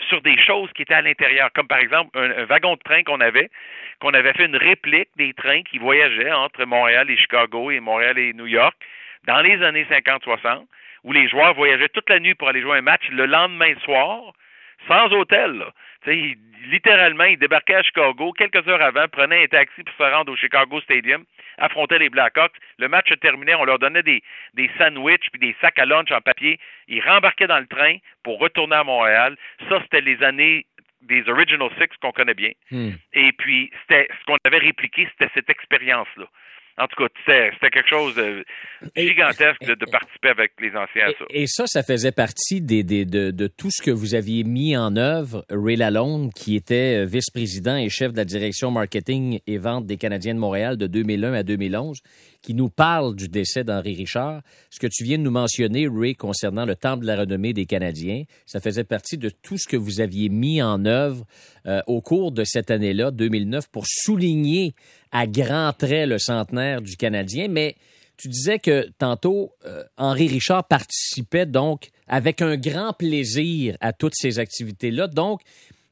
sur 0.08 0.22
des 0.22 0.38
choses 0.42 0.72
qui 0.74 0.82
étaient 0.82 0.94
à 0.94 1.02
l'intérieur, 1.02 1.50
comme 1.54 1.68
par 1.68 1.80
exemple 1.80 2.18
un, 2.18 2.46
wagon 2.46 2.76
de 2.76 2.82
train 2.84 3.04
qu'on 3.04 3.22
avait, 3.22 3.50
qu'on 4.00 4.14
avait 4.14 4.34
fait 4.34 4.46
une 4.46 4.56
réplique 4.56 5.10
des 5.16 5.34
trains 5.34 5.64
qui 5.64 5.78
voyageaient 5.78 6.32
entre 6.32 6.66
Montréal 6.66 7.10
et 7.10 7.18
Chicago 7.18 7.72
et 7.72 7.80
Montréal 7.80 8.18
et 8.18 8.34
New 8.34 8.48
York 8.48 8.76
dans 9.26 9.42
les 9.42 9.62
années 9.64 9.86
50-60, 9.90 10.66
où 11.04 11.12
les 11.12 11.28
joueurs 11.28 11.54
voyageaient 11.54 11.90
toute 11.90 12.10
la 12.10 12.20
nuit 12.20 12.36
pour 12.36 12.50
aller 12.50 12.62
jouer 12.62 12.78
un 12.78 12.82
match 12.82 13.08
le 13.10 13.26
lendemain 13.26 13.74
soir, 13.84 14.34
sans 14.88 15.12
hôtel. 15.12 15.64
Littéralement, 16.68 17.26
il 17.26 17.38
débarquait 17.38 17.76
à 17.76 17.84
Chicago 17.84 18.32
quelques 18.34 18.68
heures 18.68 18.82
avant, 18.82 19.08
prenait 19.08 19.44
un 19.44 19.48
taxi 19.48 19.84
pour 19.84 19.96
se 19.96 20.12
rendre 20.12 20.32
au 20.32 20.36
Chicago 20.36 20.80
Stadium, 20.82 21.24
affrontait 21.58 22.00
les 22.00 22.10
Blackhawks. 22.10 22.56
Le 22.78 22.88
match 22.88 23.12
terminait, 23.22 23.56
on 23.56 23.66
leur 23.66 23.80
donnait 23.80 24.04
des, 24.04 24.22
des 24.54 24.70
sandwichs 24.78 25.30
puis 25.32 25.40
des 25.40 25.56
sacs 25.62 25.80
à 25.80 25.86
lunch 25.86 26.12
en 26.12 26.22
papier. 26.22 26.60
Ils 26.88 27.02
rembarquaient 27.02 27.48
dans 27.48 27.60
le 27.60 27.68
train 27.68 27.98
pour 28.24 28.40
retourner 28.40 28.76
à 28.76 28.84
Montréal. 28.84 29.36
Ça, 29.70 29.80
c'était 29.84 30.02
les 30.02 30.22
années 30.24 30.66
des 31.02 31.28
Original 31.30 31.70
Six 31.80 31.96
qu'on 32.02 32.12
connaît 32.12 32.34
bien. 32.34 32.52
Hmm. 32.72 32.92
Et 33.14 33.32
puis, 33.34 33.72
c'était 33.82 34.08
ce 34.20 34.26
qu'on 34.26 34.38
avait 34.44 34.58
répliqué, 34.58 35.08
c'était 35.12 35.32
cette 35.34 35.50
expérience-là. 35.50 36.26
En 36.78 36.88
tout 36.88 37.04
cas, 37.04 37.10
c'était 37.26 37.70
quelque 37.70 37.90
chose 37.90 38.16
de 38.16 38.44
gigantesque 38.98 39.64
de, 39.66 39.86
participer 39.90 40.30
avec 40.30 40.52
les 40.60 40.72
anciens 40.76 41.06
à 41.06 41.12
ça. 41.12 41.26
Et, 41.30 41.48
ça, 41.48 41.68
ça 41.68 41.84
faisait 41.84 42.12
partie 42.12 42.60
des, 42.60 42.84
de, 42.84 43.32
de, 43.32 43.48
tout 43.48 43.70
ce 43.72 43.82
que 43.82 43.92
vous 43.92 44.14
aviez 44.14 44.44
mis 44.44 44.76
en 44.76 44.98
œuvre. 44.98 45.46
Ray 45.50 45.78
Lalonde, 45.78 46.34
qui 46.34 46.58
était 46.58 47.04
euh, 47.04 47.06
vice-président 47.06 47.78
et 47.78 47.88
chef 47.90 48.12
de 48.12 48.18
la 48.18 48.26
direction 48.26 48.72
marketing 48.72 49.40
et 49.48 49.58
vente 49.58 49.86
des 49.86 49.96
Canadiens 49.96 50.36
de 50.36 50.40
Montréal 50.40 50.76
de 50.76 50.88
2001 50.88 51.34
à 51.34 51.44
2011, 51.44 52.02
qui 52.46 52.54
nous 52.54 52.70
parle 52.70 53.16
du 53.16 53.28
décès 53.28 53.64
d'Henri 53.64 53.96
Richard. 53.96 54.44
Ce 54.70 54.80
que 54.80 54.86
tu 54.86 55.04
viens 55.04 55.18
de 55.18 55.24
nous 55.24 55.32
mentionner, 55.32 55.88
Ray, 55.92 56.14
concernant 56.14 56.66
le 56.66 56.76
Temple 56.76 57.02
de 57.02 57.08
la 57.08 57.16
renommée 57.16 57.54
des 57.54 57.66
Canadiens, 57.66 58.24
ça 58.46 58.60
faisait 58.60 58.84
partie 58.84 59.18
de 59.18 59.30
tout 59.30 59.58
ce 59.58 59.68
que 59.68 59.76
vous 59.76 60.00
aviez 60.00 60.30
mis 60.30 60.62
en 60.62 60.86
œuvre 60.86 61.26
euh, 61.66 61.82
au 61.88 62.02
cours 62.02 62.32
de 62.32 62.44
cette 62.44 62.70
année-là, 62.70 63.10
2009, 63.10 63.68
pour 63.70 63.86
souligner 63.88 64.76
à 65.12 65.26
grands 65.26 65.74
traits 65.74 66.08
le 66.08 66.20
centenaire 66.20 66.84
du 66.84 66.96
Canadien. 66.98 67.48
Mais 67.48 67.76
tu 68.16 68.28
disais 68.28 68.60
que 68.60 68.90
tantôt, 69.00 69.52
euh, 69.66 69.84
Henri 69.98 70.28
Richard 70.28 70.68
participait 70.68 71.48
donc 71.48 71.90
avec 72.08 72.44
un 72.44 72.58
grand 72.58 72.94
plaisir 72.94 73.76
à 73.82 73.92
toutes 73.92 74.14
ces 74.16 74.38
activités-là. 74.38 75.08
Donc, 75.08 75.42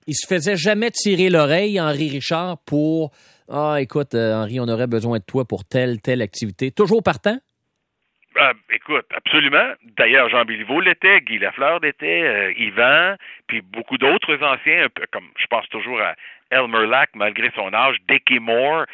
il 0.05 0.13
se 0.13 0.27
faisait 0.27 0.57
jamais 0.57 0.91
tirer 0.91 1.31
l'oreille, 1.31 1.81
Henri 1.81 2.09
Richard, 2.09 2.59
pour 2.59 3.11
ah, 3.49 3.77
écoute, 3.79 4.15
euh, 4.15 4.33
Henri, 4.33 4.59
on 4.59 4.67
aurait 4.67 4.87
besoin 4.87 5.19
de 5.19 5.23
toi 5.23 5.45
pour 5.45 5.65
telle, 5.65 6.01
telle 6.01 6.21
activité. 6.21 6.71
Toujours 6.71 7.03
partant? 7.03 7.37
Ah, 8.39 8.53
écoute, 8.71 9.05
absolument. 9.15 9.73
D'ailleurs, 9.97 10.29
Jean 10.29 10.43
Béliveau 10.43 10.81
l'était, 10.81 11.21
Guy 11.21 11.37
Lafleur 11.37 11.79
l'était, 11.81 12.23
euh, 12.23 12.53
Yvan, 12.57 13.15
puis 13.47 13.61
beaucoup 13.61 13.97
d'autres 13.97 14.41
anciens, 14.41 14.87
comme 15.11 15.27
je 15.37 15.45
pense 15.47 15.67
toujours 15.69 16.01
à 16.01 16.15
Elmer 16.49 16.87
Lack, 16.87 17.11
malgré 17.13 17.51
son 17.55 17.71
âge, 17.73 17.97
Dickie 18.09 18.39
Moore, 18.39 18.85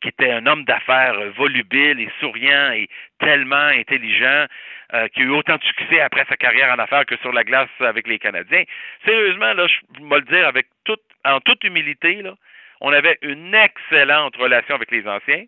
qui 0.00 0.08
était 0.08 0.30
un 0.30 0.46
homme 0.46 0.64
d'affaires 0.64 1.14
volubile 1.36 2.00
et 2.00 2.10
souriant 2.20 2.72
et 2.72 2.88
tellement 3.18 3.56
intelligent, 3.56 4.46
euh, 4.94 5.08
qui 5.08 5.20
a 5.20 5.24
eu 5.24 5.30
autant 5.30 5.56
de 5.56 5.64
succès 5.64 6.00
après 6.00 6.24
sa 6.28 6.36
carrière 6.36 6.72
en 6.72 6.78
affaires 6.78 7.06
que 7.06 7.16
sur 7.18 7.32
la 7.32 7.44
glace 7.44 7.68
avec 7.80 8.06
les 8.06 8.18
Canadiens. 8.18 8.64
Sérieusement, 9.04 9.52
là, 9.52 9.66
je 9.66 10.04
vais 10.04 10.16
le 10.16 10.22
dire 10.22 10.46
avec 10.46 10.68
toute, 10.84 11.02
en 11.24 11.40
toute 11.40 11.64
humilité, 11.64 12.22
là, 12.22 12.34
on 12.80 12.92
avait 12.92 13.18
une 13.22 13.54
excellente 13.54 14.36
relation 14.36 14.74
avec 14.74 14.90
les 14.90 15.06
anciens 15.06 15.44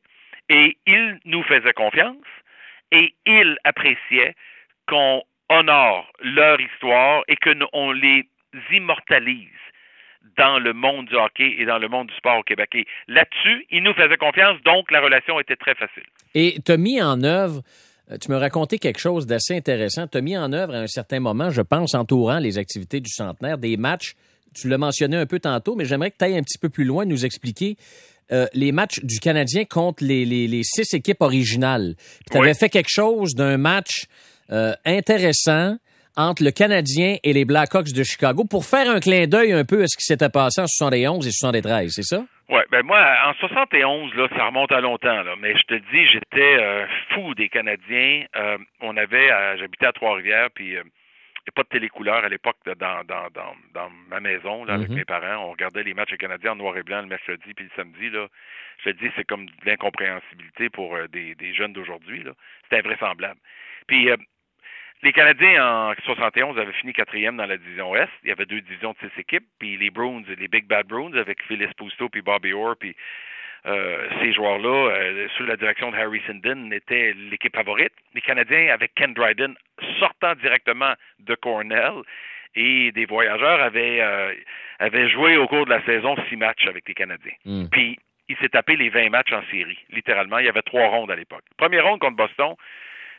et 0.49 0.77
ils 0.87 1.19
nous 1.25 1.43
faisaient 1.43 1.73
confiance 1.73 2.25
et 2.93 3.15
ils 3.27 3.57
appréciaient 3.65 4.35
qu'on 4.87 5.23
honore 5.51 6.11
leur 6.21 6.61
histoire 6.61 7.23
et 7.29 7.37
qu'on 7.37 7.93
les 7.93 8.27
immortalise 8.73 9.49
dans 10.37 10.59
le 10.59 10.73
monde 10.73 11.07
du 11.07 11.17
hockey 11.17 11.57
et 11.59 11.65
dans 11.65 11.79
le 11.79 11.89
monde 11.89 12.09
du 12.09 12.15
sport 12.15 12.39
au 12.39 12.43
Québec. 12.43 12.71
Et 12.75 12.87
là-dessus, 13.09 13.67
ils 13.71 13.83
nous 13.83 13.95
faisaient 13.95 14.17
confiance, 14.17 14.61
donc 14.63 14.91
la 14.91 15.01
relation 15.01 15.41
était 15.41 15.57
très 15.57 15.75
facile. 15.75 16.05
Et 16.35 16.57
tu 16.65 16.73
as 16.73 16.77
mis 16.77 17.03
en 17.03 17.23
œuvre 17.23 17.63
tu 18.21 18.31
me 18.31 18.37
racontais 18.37 18.79
quelque 18.79 19.01
chose 19.01 19.27
d'assez 19.27 19.55
intéressant. 19.55 20.07
Tu 20.07 20.19
as 20.19 20.21
mis 20.23 20.37
en 20.37 20.53
œuvre 20.53 20.75
à 20.75 20.79
un 20.79 20.87
certain 20.87 21.21
moment, 21.21 21.51
je 21.51 21.61
pense, 21.61 21.95
entourant 21.95 22.39
les 22.39 22.57
activités 22.57 23.01
du 23.01 23.11
centenaire, 23.11 23.59
des 23.59 23.77
matchs. 23.77 24.15
Tu 24.55 24.69
l'as 24.69 24.78
mentionné 24.78 25.17
un 25.17 25.26
peu 25.26 25.38
tantôt, 25.38 25.76
mais 25.76 25.85
j'aimerais 25.85 26.11
que 26.11 26.17
tu 26.19 26.25
ailles 26.25 26.38
un 26.38 26.43
petit 26.43 26.59
peu 26.59 26.69
plus 26.69 26.85
loin, 26.85 27.05
nous 27.05 27.25
expliquer 27.25 27.76
euh, 28.31 28.47
les 28.52 28.73
matchs 28.73 29.00
du 29.02 29.21
Canadien 29.21 29.64
contre 29.64 30.05
les, 30.05 30.26
les, 30.26 30.62
six 30.62 30.93
équipes 30.93 31.23
originales. 31.23 31.95
Tu 32.31 32.37
avais 32.37 32.52
fait 32.52 32.69
quelque 32.69 32.90
chose 32.90 33.35
d'un 33.35 33.57
match 33.57 34.05
euh, 34.50 34.75
intéressant 34.85 35.76
entre 36.14 36.43
le 36.43 36.50
Canadien 36.50 37.17
et 37.23 37.33
les 37.33 37.47
Blackhawks 37.47 37.93
de 37.93 38.02
Chicago 38.02 38.45
pour 38.45 38.67
faire 38.67 38.90
un 38.90 39.00
clin 39.00 39.26
d'œil 39.26 39.52
un 39.52 39.64
peu 39.64 39.83
à 39.83 39.87
ce 39.87 39.97
qui 39.97 40.05
s'était 40.05 40.28
passé 40.28 40.61
en 40.61 40.67
71 40.67 41.26
et 41.26 41.31
73, 41.31 41.90
c'est 41.90 42.02
ça? 42.02 42.23
Oui, 42.50 42.61
ben 42.71 42.83
moi, 42.85 42.99
en 43.26 43.35
71, 43.35 44.14
là, 44.14 44.28
ça 44.37 44.47
remonte 44.47 44.73
à 44.73 44.81
longtemps, 44.81 45.23
là, 45.23 45.35
mais 45.40 45.55
je 45.57 45.62
te 45.62 45.75
dis, 45.75 46.07
j'étais 46.12 46.57
euh, 46.61 46.87
fou 47.14 47.35
des 47.35 47.49
Canadiens. 47.49 48.25
on 48.81 48.97
avait, 48.97 49.28
j'habitais 49.59 49.87
à 49.87 49.93
Trois-Rivières, 49.93 50.49
puis 50.55 50.75
n'y 51.49 51.52
pas 51.52 51.62
de 51.62 51.69
télécouleur 51.69 52.25
à 52.25 52.28
l'époque 52.28 52.57
dans, 52.64 53.05
dans, 53.05 53.28
dans, 53.31 53.55
dans, 53.75 53.90
ma 54.09 54.21
maison 54.21 54.64
là, 54.64 54.75
avec 54.75 54.88
mhm. 54.88 54.97
mes 54.97 55.05
parents. 55.05 55.47
On 55.47 55.50
regardait 55.52 55.83
les 55.83 55.95
matchs 55.95 56.17
canadiens 56.17 56.52
en 56.52 56.57
noir 56.57 56.76
et 56.76 56.83
blanc 56.83 57.00
le 57.00 57.09
mercredi 57.09 57.55
puis 57.55 57.64
le 57.64 57.71
samedi. 57.76 58.11
Là. 58.11 58.28
Je 58.85 58.90
te 58.90 58.97
dis, 58.97 59.11
c'est 59.17 59.25
comme 59.25 59.47
de 59.47 59.52
l'incompréhensibilité 59.64 60.69
pour 60.69 60.95
euh, 60.95 61.09
des, 61.09 61.35
des, 61.35 61.55
jeunes 61.55 61.73
d'aujourd'hui. 61.73 62.25
C'était 62.64 62.78
invraisemblable. 62.78 63.40
Puis 63.87 64.11
euh, 64.11 64.17
les 65.02 65.12
Canadiens 65.12 65.64
en 65.64 65.95
71 66.05 66.59
avaient 66.59 66.73
fini 66.73 66.93
quatrième 66.93 67.37
dans 67.37 67.47
la 67.47 67.57
division 67.57 67.90
Ouest. 67.90 68.12
Il 68.25 68.28
y 68.28 68.33
avait 68.33 68.47
deux 68.47 68.61
divisions 68.61 68.93
de 68.93 69.09
six 69.09 69.21
équipes. 69.21 69.47
Puis 69.59 69.76
les 69.76 69.90
Bruins, 69.90 70.23
les 70.26 70.49
Big 70.49 70.67
Bad 70.67 70.87
Bruins 70.87 71.14
avec 71.14 71.43
Phil 71.45 71.62
Esposito 71.62 72.09
puis 72.09 72.23
Bobby 72.23 72.52
Orr 72.52 72.76
puis 72.78 72.97
ces 74.21 74.33
joueurs-là, 74.33 74.91
euh, 74.91 75.29
sous 75.37 75.45
la 75.45 75.57
direction 75.57 75.91
de 75.91 75.97
Harry 75.97 76.23
Sinden, 76.27 76.73
étaient 76.73 77.13
l'équipe 77.31 77.55
favorite. 77.55 77.93
Les 78.15 78.21
Canadiens, 78.21 78.73
avec 78.73 78.95
Ken 78.95 79.13
Dryden, 79.13 79.55
sortant 79.99 80.35
directement 80.37 80.95
de 81.21 81.35
Cornell, 81.35 82.03
et 82.55 82.93
des 82.93 83.05
voyageurs 83.05 83.61
avaient, 83.61 84.01
euh, 84.01 84.35
avaient 84.79 85.09
joué 85.11 85.37
au 85.37 85.47
cours 85.47 85.67
de 85.67 85.71
la 85.71 85.85
saison 85.85 86.17
six 86.29 86.37
matchs 86.37 86.67
avec 86.67 86.89
les 86.89 86.95
Canadiens. 86.95 87.35
Hmm. 87.45 87.67
Puis, 87.71 87.99
il 88.29 88.37
s'est 88.39 88.49
tapé 88.49 88.77
les 88.77 88.91
20 88.91 89.11
matchs 89.11 89.33
en 89.33 89.43
série, 89.51 89.79
littéralement. 89.91 90.39
Il 90.39 90.47
y 90.47 90.49
avait 90.49 90.63
trois 90.63 90.89
rondes 90.89 91.11
à 91.11 91.17
l'époque. 91.17 91.45
Première 91.57 91.87
ronde 91.87 92.01
contre 92.01 92.17
Boston, 92.17 92.55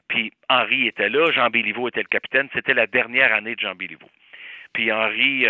puis 0.08 0.32
Henri 0.50 0.88
était 0.88 1.10
là, 1.10 1.32
Jean 1.32 1.50
Béliveau 1.50 1.88
était 1.88 2.02
le 2.02 2.08
capitaine. 2.08 2.50
C'était 2.54 2.74
la 2.74 2.88
dernière 2.88 3.34
année 3.34 3.56
de 3.56 3.60
Jean 3.60 3.76
Béliveau. 3.76 4.10
Puis 4.74 4.92
Henri 4.92 5.46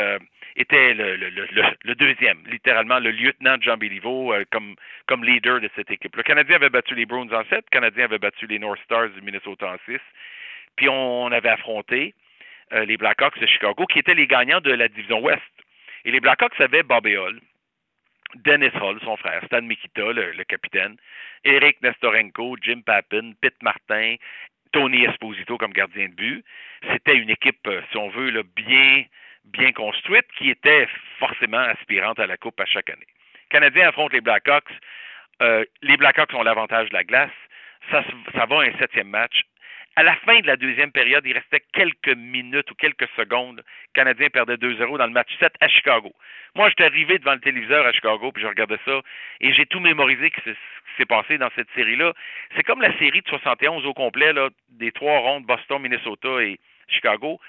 était 0.59 0.93
le, 0.93 1.15
le, 1.15 1.29
le, 1.29 1.45
le, 1.83 1.95
deuxième, 1.95 2.43
littéralement 2.47 2.99
le 2.99 3.11
lieutenant 3.11 3.57
de 3.57 3.63
Jean 3.63 3.77
Béliveau 3.77 4.33
euh, 4.33 4.43
comme, 4.51 4.75
comme 5.07 5.23
leader 5.23 5.61
de 5.61 5.69
cette 5.75 5.89
équipe. 5.89 6.15
Le 6.15 6.23
Canadien 6.23 6.57
avait 6.57 6.69
battu 6.69 6.95
les 6.95 7.05
Bruins 7.05 7.31
en 7.31 7.43
7, 7.45 7.51
le 7.51 7.61
Canadien 7.71 8.05
avait 8.05 8.19
battu 8.19 8.45
les 8.45 8.59
North 8.59 8.79
Stars 8.83 9.09
du 9.09 9.21
Minnesota 9.21 9.73
en 9.73 9.77
6, 9.85 9.99
puis 10.75 10.89
on 10.89 11.31
avait 11.31 11.49
affronté 11.49 12.13
euh, 12.73 12.85
les 12.85 12.97
Blackhawks 12.97 13.39
de 13.39 13.47
Chicago, 13.47 13.85
qui 13.85 13.99
étaient 13.99 14.13
les 14.13 14.27
gagnants 14.27 14.61
de 14.61 14.71
la 14.71 14.87
division 14.87 15.21
Ouest. 15.21 15.41
Et 16.05 16.11
les 16.11 16.19
Blackhawks 16.19 16.59
avaient 16.59 16.83
Bobby 16.83 17.15
Hall, 17.17 17.39
Dennis 18.35 18.71
Hall, 18.81 18.99
son 19.03 19.17
frère, 19.17 19.43
Stan 19.45 19.61
Mikita, 19.61 20.11
le, 20.13 20.43
capitaine, 20.43 20.97
Eric 21.43 21.81
Nestorenko, 21.81 22.57
Jim 22.61 22.81
Pappin, 22.85 23.31
Pete 23.41 23.61
Martin, 23.63 24.15
Tony 24.71 25.05
Esposito 25.05 25.57
comme 25.57 25.73
gardien 25.73 26.09
de 26.09 26.13
but. 26.13 26.45
C'était 26.91 27.15
une 27.15 27.29
équipe, 27.29 27.65
euh, 27.67 27.81
si 27.91 27.97
on 27.97 28.09
veut, 28.09 28.29
là, 28.29 28.43
bien 28.55 29.05
bien 29.51 29.71
construite 29.71 30.25
qui 30.37 30.49
était 30.49 30.87
forcément 31.19 31.59
aspirante 31.59 32.19
à 32.19 32.27
la 32.27 32.37
Coupe 32.37 32.59
à 32.59 32.65
chaque 32.65 32.89
année. 32.89 33.07
Canadiens 33.49 33.89
affrontent 33.89 34.13
les 34.13 34.21
Blackhawks. 34.21 34.71
Euh, 35.41 35.65
les 35.81 35.97
Blackhawks 35.97 36.33
ont 36.33 36.43
l'avantage 36.43 36.89
de 36.89 36.93
la 36.93 37.03
glace. 37.03 37.31
Ça, 37.91 38.03
va 38.45 38.59
un 38.59 38.77
septième 38.77 39.09
match. 39.09 39.41
À 39.95 40.03
la 40.03 40.15
fin 40.17 40.39
de 40.39 40.47
la 40.47 40.55
deuxième 40.55 40.91
période, 40.91 41.25
il 41.25 41.33
restait 41.33 41.63
quelques 41.73 42.15
minutes 42.15 42.69
ou 42.71 42.75
quelques 42.75 43.07
secondes. 43.17 43.57
Le 43.57 43.93
Canadien 43.93 44.29
perdait 44.29 44.55
2-0 44.55 44.97
dans 44.97 45.05
le 45.05 45.11
match 45.11 45.29
7 45.39 45.53
à 45.59 45.67
Chicago. 45.67 46.13
Moi, 46.55 46.69
j'étais 46.69 46.85
arrivé 46.85 47.17
devant 47.17 47.33
le 47.33 47.39
téléviseur 47.39 47.85
à 47.85 47.91
Chicago, 47.91 48.31
puis 48.31 48.43
je 48.43 48.47
regardais 48.47 48.79
ça, 48.85 49.01
et 49.41 49.53
j'ai 49.53 49.65
tout 49.65 49.79
mémorisé 49.79 50.31
ce 50.35 50.51
qui 50.51 50.57
s'est 50.97 51.05
passé 51.05 51.37
dans 51.37 51.49
cette 51.55 51.69
série-là. 51.75 52.13
C'est 52.55 52.63
comme 52.63 52.81
la 52.81 52.97
série 52.97 53.21
de 53.21 53.27
71 53.27 53.85
au 53.85 53.93
complet, 53.93 54.31
là, 54.31 54.49
des 54.69 54.91
trois 54.91 55.19
rondes 55.19 55.45
Boston, 55.45 55.81
Minnesota 55.81 56.41
et 56.41 56.59
Chicago 56.87 57.39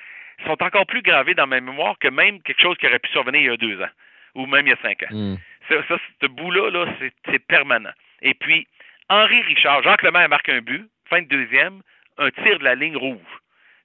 sont 0.46 0.62
encore 0.62 0.86
plus 0.86 1.02
gravés 1.02 1.34
dans 1.34 1.46
ma 1.46 1.60
mémoire 1.60 1.98
que 1.98 2.08
même 2.08 2.42
quelque 2.42 2.62
chose 2.62 2.76
qui 2.78 2.86
aurait 2.86 2.98
pu 2.98 3.10
survenir 3.10 3.40
il 3.40 3.46
y 3.46 3.50
a 3.50 3.56
deux 3.56 3.80
ans 3.82 3.90
ou 4.34 4.46
même 4.46 4.66
il 4.66 4.70
y 4.70 4.72
a 4.72 4.82
cinq 4.82 5.02
ans. 5.04 5.14
Hmm. 5.14 5.36
Ça, 5.68 5.98
ce 6.20 6.26
bout-là, 6.26 6.70
-là, 6.70 7.10
c'est 7.26 7.38
permanent. 7.46 7.92
Et 8.22 8.34
puis, 8.34 8.66
Henri 9.08 9.42
Richard, 9.42 9.82
Jacques 9.82 10.02
Lemaire 10.02 10.28
marque 10.28 10.48
un 10.48 10.60
but, 10.60 10.88
fin 11.08 11.22
de 11.22 11.28
deuxième, 11.28 11.82
un 12.18 12.30
tir 12.30 12.58
de 12.58 12.64
la 12.64 12.74
ligne 12.74 12.96
rouge. 12.96 13.18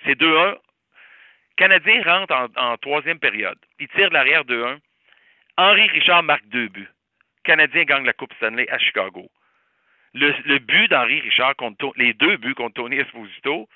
C'est 0.05 0.19
2-1. 0.19 0.57
Canadien 1.57 2.01
rentre 2.03 2.50
en, 2.57 2.77
troisième 2.77 3.19
période. 3.19 3.57
Il 3.79 3.88
tire 3.89 4.09
de 4.09 4.13
l'arrière 4.13 4.43
2-1. 4.43 4.77
Henri 5.57 5.88
Richard 5.88 6.24
marque 6.24 6.45
deux 6.47 6.67
buts. 6.67 6.89
Canadien 7.43 7.83
gagne 7.85 8.05
la 8.05 8.13
Coupe 8.13 8.33
Stanley 8.35 8.69
à 8.69 8.77
Chicago. 8.77 9.29
Le, 10.13 10.33
le 10.45 10.59
but 10.59 10.89
d'Henri 10.89 11.21
Richard 11.21 11.55
contre 11.55 11.93
les 11.95 12.13
deux 12.13 12.38
buts 12.38 12.55
contre 12.55 12.75
Tony 12.75 12.97
Esposito, 12.97 13.69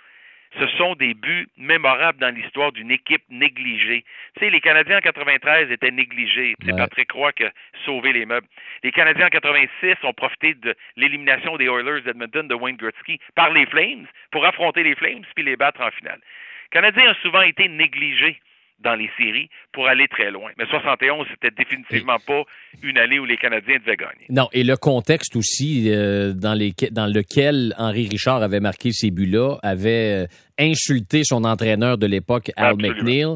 ce 0.57 0.67
sont 0.77 0.95
des 0.95 1.13
buts 1.13 1.47
mémorables 1.57 2.19
dans 2.19 2.33
l'histoire 2.33 2.71
d'une 2.71 2.91
équipe 2.91 3.23
négligée. 3.29 4.03
Tu 4.35 4.45
sais, 4.45 4.49
les 4.49 4.61
Canadiens 4.61 4.97
en 4.97 5.01
93 5.01 5.71
étaient 5.71 5.91
négligés. 5.91 6.55
C'est 6.65 6.75
Patrick 6.75 7.11
Roy 7.11 7.31
qui 7.33 7.43
a 7.43 7.51
sauvé 7.85 8.13
les 8.13 8.25
meubles. 8.25 8.47
Les 8.83 8.91
Canadiens 8.91 9.27
en 9.27 9.29
86 9.29 9.95
ont 10.03 10.13
profité 10.13 10.55
de 10.55 10.75
l'élimination 10.95 11.55
des 11.57 11.65
Oilers 11.65 12.01
d'Edmonton 12.01 12.47
de 12.47 12.55
Wayne 12.55 12.77
Gretzky 12.77 13.19
par 13.35 13.51
les 13.51 13.65
Flames 13.67 14.07
pour 14.31 14.45
affronter 14.45 14.83
les 14.83 14.95
Flames 14.95 15.23
puis 15.35 15.43
les 15.43 15.55
battre 15.55 15.81
en 15.81 15.91
finale. 15.91 16.19
Les 16.19 16.81
Canadiens 16.81 17.11
ont 17.11 17.15
souvent 17.21 17.41
été 17.41 17.67
négligés 17.67 18.39
dans 18.81 18.95
les 18.95 19.09
séries 19.17 19.49
pour 19.71 19.87
aller 19.87 20.07
très 20.07 20.31
loin. 20.31 20.51
Mais 20.57 20.65
71, 20.65 21.27
c'était 21.31 21.51
définitivement 21.55 22.17
pas 22.25 22.43
une 22.81 22.97
année 22.97 23.19
où 23.19 23.25
les 23.25 23.37
Canadiens 23.37 23.77
devaient 23.79 23.97
gagner. 23.97 24.25
Non, 24.29 24.47
et 24.53 24.63
le 24.63 24.77
contexte 24.77 25.35
aussi 25.35 25.85
euh, 25.87 26.33
dans, 26.33 26.53
les, 26.53 26.73
dans 26.91 27.07
lequel 27.07 27.73
Henri 27.77 28.07
Richard 28.07 28.41
avait 28.41 28.59
marqué 28.59 28.91
ces 28.91 29.11
buts-là 29.11 29.57
avait 29.63 30.23
euh, 30.23 30.27
insulté 30.57 31.21
son 31.23 31.43
entraîneur 31.43 31.97
de 31.97 32.07
l'époque, 32.07 32.51
Al 32.55 32.75
McNeil. 32.77 33.35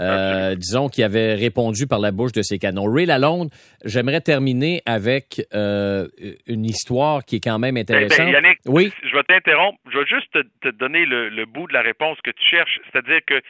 Euh, 0.00 0.54
disons 0.54 0.88
qu'il 0.88 1.02
avait 1.02 1.34
répondu 1.34 1.88
par 1.88 1.98
la 1.98 2.12
bouche 2.12 2.30
de 2.30 2.42
ses 2.42 2.60
canons. 2.60 2.84
Ray 2.84 3.04
Lalonde, 3.04 3.50
j'aimerais 3.84 4.20
terminer 4.20 4.80
avec 4.86 5.42
une 5.52 6.64
histoire 6.64 7.24
qui 7.24 7.36
est 7.36 7.40
quand 7.40 7.58
même 7.58 7.74
ben, 7.74 7.84
ben, 7.84 7.96
intéressante. 7.96 8.32
Yannick, 8.32 8.58
oui? 8.66 8.92
je 9.02 9.16
vais 9.16 9.24
t'interrompre. 9.24 9.78
Je 9.90 9.98
vais 9.98 10.06
juste 10.06 10.38
te, 10.62 10.68
donner 10.68 11.04
le, 11.04 11.30
le, 11.30 11.46
bout 11.46 11.66
de 11.66 11.72
la 11.72 11.82
réponse 11.82 12.16
que 12.22 12.30
tu 12.30 12.48
cherches. 12.48 12.78
C'est-à-dire 12.92 13.18
que 13.26 13.40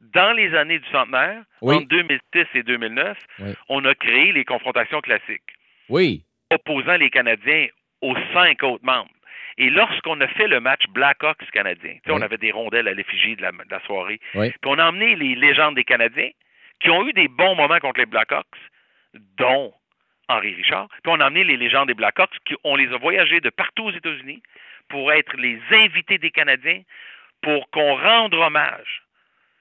dans 0.00 0.32
les 0.32 0.54
années 0.54 0.78
du 0.78 0.88
centenaire, 0.90 1.42
entre 1.60 1.86
2006 1.86 2.46
et 2.54 2.62
2009, 2.62 3.18
on 3.68 3.84
a 3.84 3.94
créé 3.94 4.32
les 4.32 4.44
confrontations 4.44 5.00
classiques. 5.00 5.42
Oui. 5.88 6.22
Opposant 6.50 6.96
les 6.96 7.10
Canadiens 7.10 7.66
aux 8.00 8.16
cinq 8.32 8.62
autres 8.62 8.84
membres. 8.84 9.10
Et 9.58 9.70
lorsqu'on 9.70 10.20
a 10.20 10.28
fait 10.28 10.46
le 10.46 10.60
match 10.60 10.84
Blackhawks 10.90 11.50
canadien, 11.50 11.96
on 12.08 12.22
avait 12.22 12.38
des 12.38 12.52
rondelles 12.52 12.86
à 12.86 12.94
l'effigie 12.94 13.34
de, 13.34 13.42
la, 13.42 13.80
soirée, 13.86 14.20
puis 14.32 14.52
on 14.66 14.78
a 14.78 14.88
emmené 14.88 15.16
les 15.16 15.34
légendes 15.34 15.74
des 15.74 15.84
Canadiens 15.84 16.30
qui 16.80 16.90
ont 16.90 17.06
eu 17.08 17.12
des 17.12 17.26
bons 17.26 17.56
moments 17.56 17.80
contre 17.80 17.98
les 17.98 18.06
Blackhawks, 18.06 18.46
dont 19.36 19.74
Henri 20.28 20.54
Richard, 20.54 20.88
puis 21.02 21.12
on 21.12 21.18
a 21.18 21.26
emmené 21.26 21.42
les 21.42 21.56
légendes 21.56 21.88
des 21.88 21.94
Blackhawks, 21.94 22.36
qui, 22.44 22.54
on 22.62 22.76
les 22.76 22.86
a 22.92 22.98
voyagés 22.98 23.40
de 23.40 23.50
partout 23.50 23.86
aux 23.86 23.90
États-Unis 23.90 24.42
pour 24.88 25.12
être 25.12 25.36
les 25.36 25.60
invités 25.72 26.18
des 26.18 26.30
Canadiens, 26.30 26.82
pour 27.42 27.68
qu'on 27.70 27.96
rende 27.96 28.34
hommage 28.34 29.02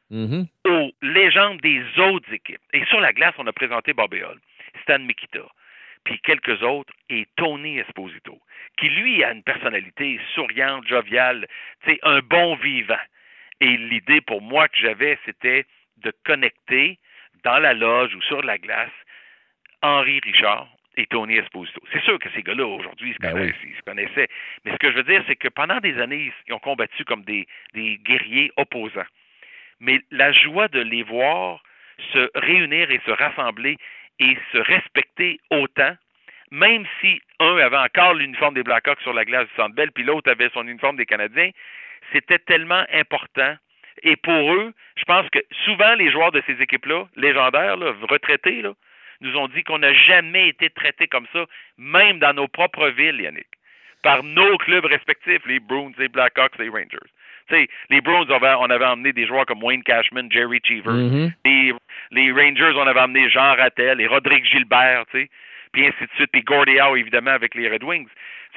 Mm-hmm. 0.09 0.47
aux 0.69 0.91
légendes 1.01 1.59
des 1.59 1.83
autres 1.99 2.31
équipes. 2.31 2.61
Et 2.71 2.85
sur 2.85 3.01
la 3.01 3.11
glace, 3.11 3.33
on 3.37 3.47
a 3.47 3.51
présenté 3.51 3.91
Bobby 3.91 4.23
Hall, 4.23 4.39
Stan 4.83 4.99
Mikita, 4.99 5.45
puis 6.05 6.17
quelques 6.19 6.63
autres, 6.63 6.93
et 7.09 7.27
Tony 7.35 7.79
Esposito, 7.79 8.39
qui 8.77 8.87
lui 8.87 9.21
a 9.25 9.33
une 9.33 9.43
personnalité 9.43 10.17
souriante, 10.33 10.87
joviale, 10.87 11.45
un 12.03 12.19
bon 12.19 12.55
vivant. 12.55 12.95
Et 13.59 13.75
l'idée 13.75 14.21
pour 14.21 14.41
moi 14.41 14.69
que 14.69 14.77
j'avais, 14.79 15.19
c'était 15.25 15.65
de 15.97 16.13
connecter 16.23 16.99
dans 17.43 17.59
la 17.59 17.73
loge 17.73 18.15
ou 18.15 18.21
sur 18.21 18.41
la 18.43 18.57
glace 18.57 18.91
Henri 19.81 20.21
Richard 20.23 20.69
et 20.95 21.05
Tony 21.07 21.35
Esposito. 21.35 21.81
C'est 21.91 22.01
sûr 22.03 22.17
que 22.17 22.29
ces 22.33 22.43
gars-là, 22.43 22.65
aujourd'hui, 22.65 23.13
ben 23.19 23.37
ils, 23.37 23.75
se 23.75 23.81
connaissaient. 23.81 24.29
Mais 24.63 24.71
ce 24.71 24.77
que 24.77 24.89
je 24.89 24.95
veux 24.95 25.03
dire, 25.03 25.21
c'est 25.27 25.35
que 25.35 25.49
pendant 25.49 25.79
des 25.81 25.99
années, 25.99 26.31
ils 26.47 26.53
ont 26.53 26.59
combattu 26.59 27.03
comme 27.03 27.23
des 27.23 27.45
guerriers 27.73 28.53
opposants 28.55 29.03
mais 29.79 30.01
la 30.11 30.31
joie 30.31 30.67
de 30.67 30.79
les 30.79 31.03
voir 31.03 31.61
se 32.13 32.29
réunir 32.35 32.91
et 32.91 33.01
se 33.05 33.11
rassembler 33.11 33.77
et 34.19 34.37
se 34.51 34.57
respecter 34.57 35.39
autant, 35.49 35.95
même 36.51 36.85
si 37.01 37.21
un 37.39 37.57
avait 37.57 37.77
encore 37.77 38.13
l'uniforme 38.13 38.55
des 38.55 38.63
Blackhawks 38.63 39.01
sur 39.01 39.13
la 39.13 39.25
glace 39.25 39.47
du 39.47 39.55
Centre 39.55 39.75
Bell, 39.75 39.91
puis 39.91 40.03
l'autre 40.03 40.31
avait 40.31 40.49
son 40.53 40.67
uniforme 40.67 40.95
des 40.95 41.05
Canadiens, 41.05 41.51
c'était 42.11 42.39
tellement 42.39 42.85
important. 42.93 43.55
Et 44.03 44.15
pour 44.15 44.53
eux, 44.53 44.73
je 44.95 45.03
pense 45.03 45.27
que 45.29 45.39
souvent 45.65 45.95
les 45.95 46.11
joueurs 46.11 46.31
de 46.31 46.41
ces 46.45 46.61
équipes-là, 46.61 47.05
légendaires, 47.15 47.77
retraités, 48.09 48.63
nous 49.21 49.35
ont 49.35 49.47
dit 49.47 49.63
qu'on 49.63 49.79
n'a 49.79 49.93
jamais 49.93 50.49
été 50.49 50.69
traités 50.69 51.07
comme 51.07 51.27
ça, 51.33 51.45
même 51.77 52.19
dans 52.19 52.33
nos 52.33 52.47
propres 52.47 52.89
villes, 52.89 53.19
Yannick. 53.19 53.47
par 54.03 54.23
nos 54.23 54.57
clubs 54.59 54.85
respectifs, 54.85 55.45
les 55.45 55.59
Bruins, 55.59 55.91
les 55.97 56.07
Blackhawks, 56.07 56.57
les 56.59 56.69
Rangers. 56.69 57.09
Sais, 57.55 57.67
les 57.89 58.01
Bruins, 58.01 58.25
on 58.29 58.69
avait 58.69 58.85
emmené 58.85 59.13
des 59.13 59.25
joueurs 59.25 59.45
comme 59.45 59.63
Wayne 59.63 59.83
Cashman, 59.83 60.31
Jerry 60.31 60.59
Cheever. 60.63 60.89
Mm-hmm. 60.89 61.31
les, 61.45 61.73
les, 62.11 62.31
Rangers, 62.31 62.73
on 62.75 62.87
avait 62.87 62.99
emmené 62.99 63.29
Jean 63.29 63.55
Rattel, 63.55 64.01
et 64.01 64.07
Rodrigue 64.07 64.45
Gilbert, 64.45 65.05
puis 65.11 65.87
ainsi 65.87 66.03
de 66.03 66.09
suite, 66.15 66.29
puis 66.31 66.43
Gordie 66.43 66.79
Howe, 66.79 66.97
évidemment, 66.97 67.31
avec 67.31 67.55
les 67.55 67.69
Red 67.69 67.83
Wings. 67.83 68.07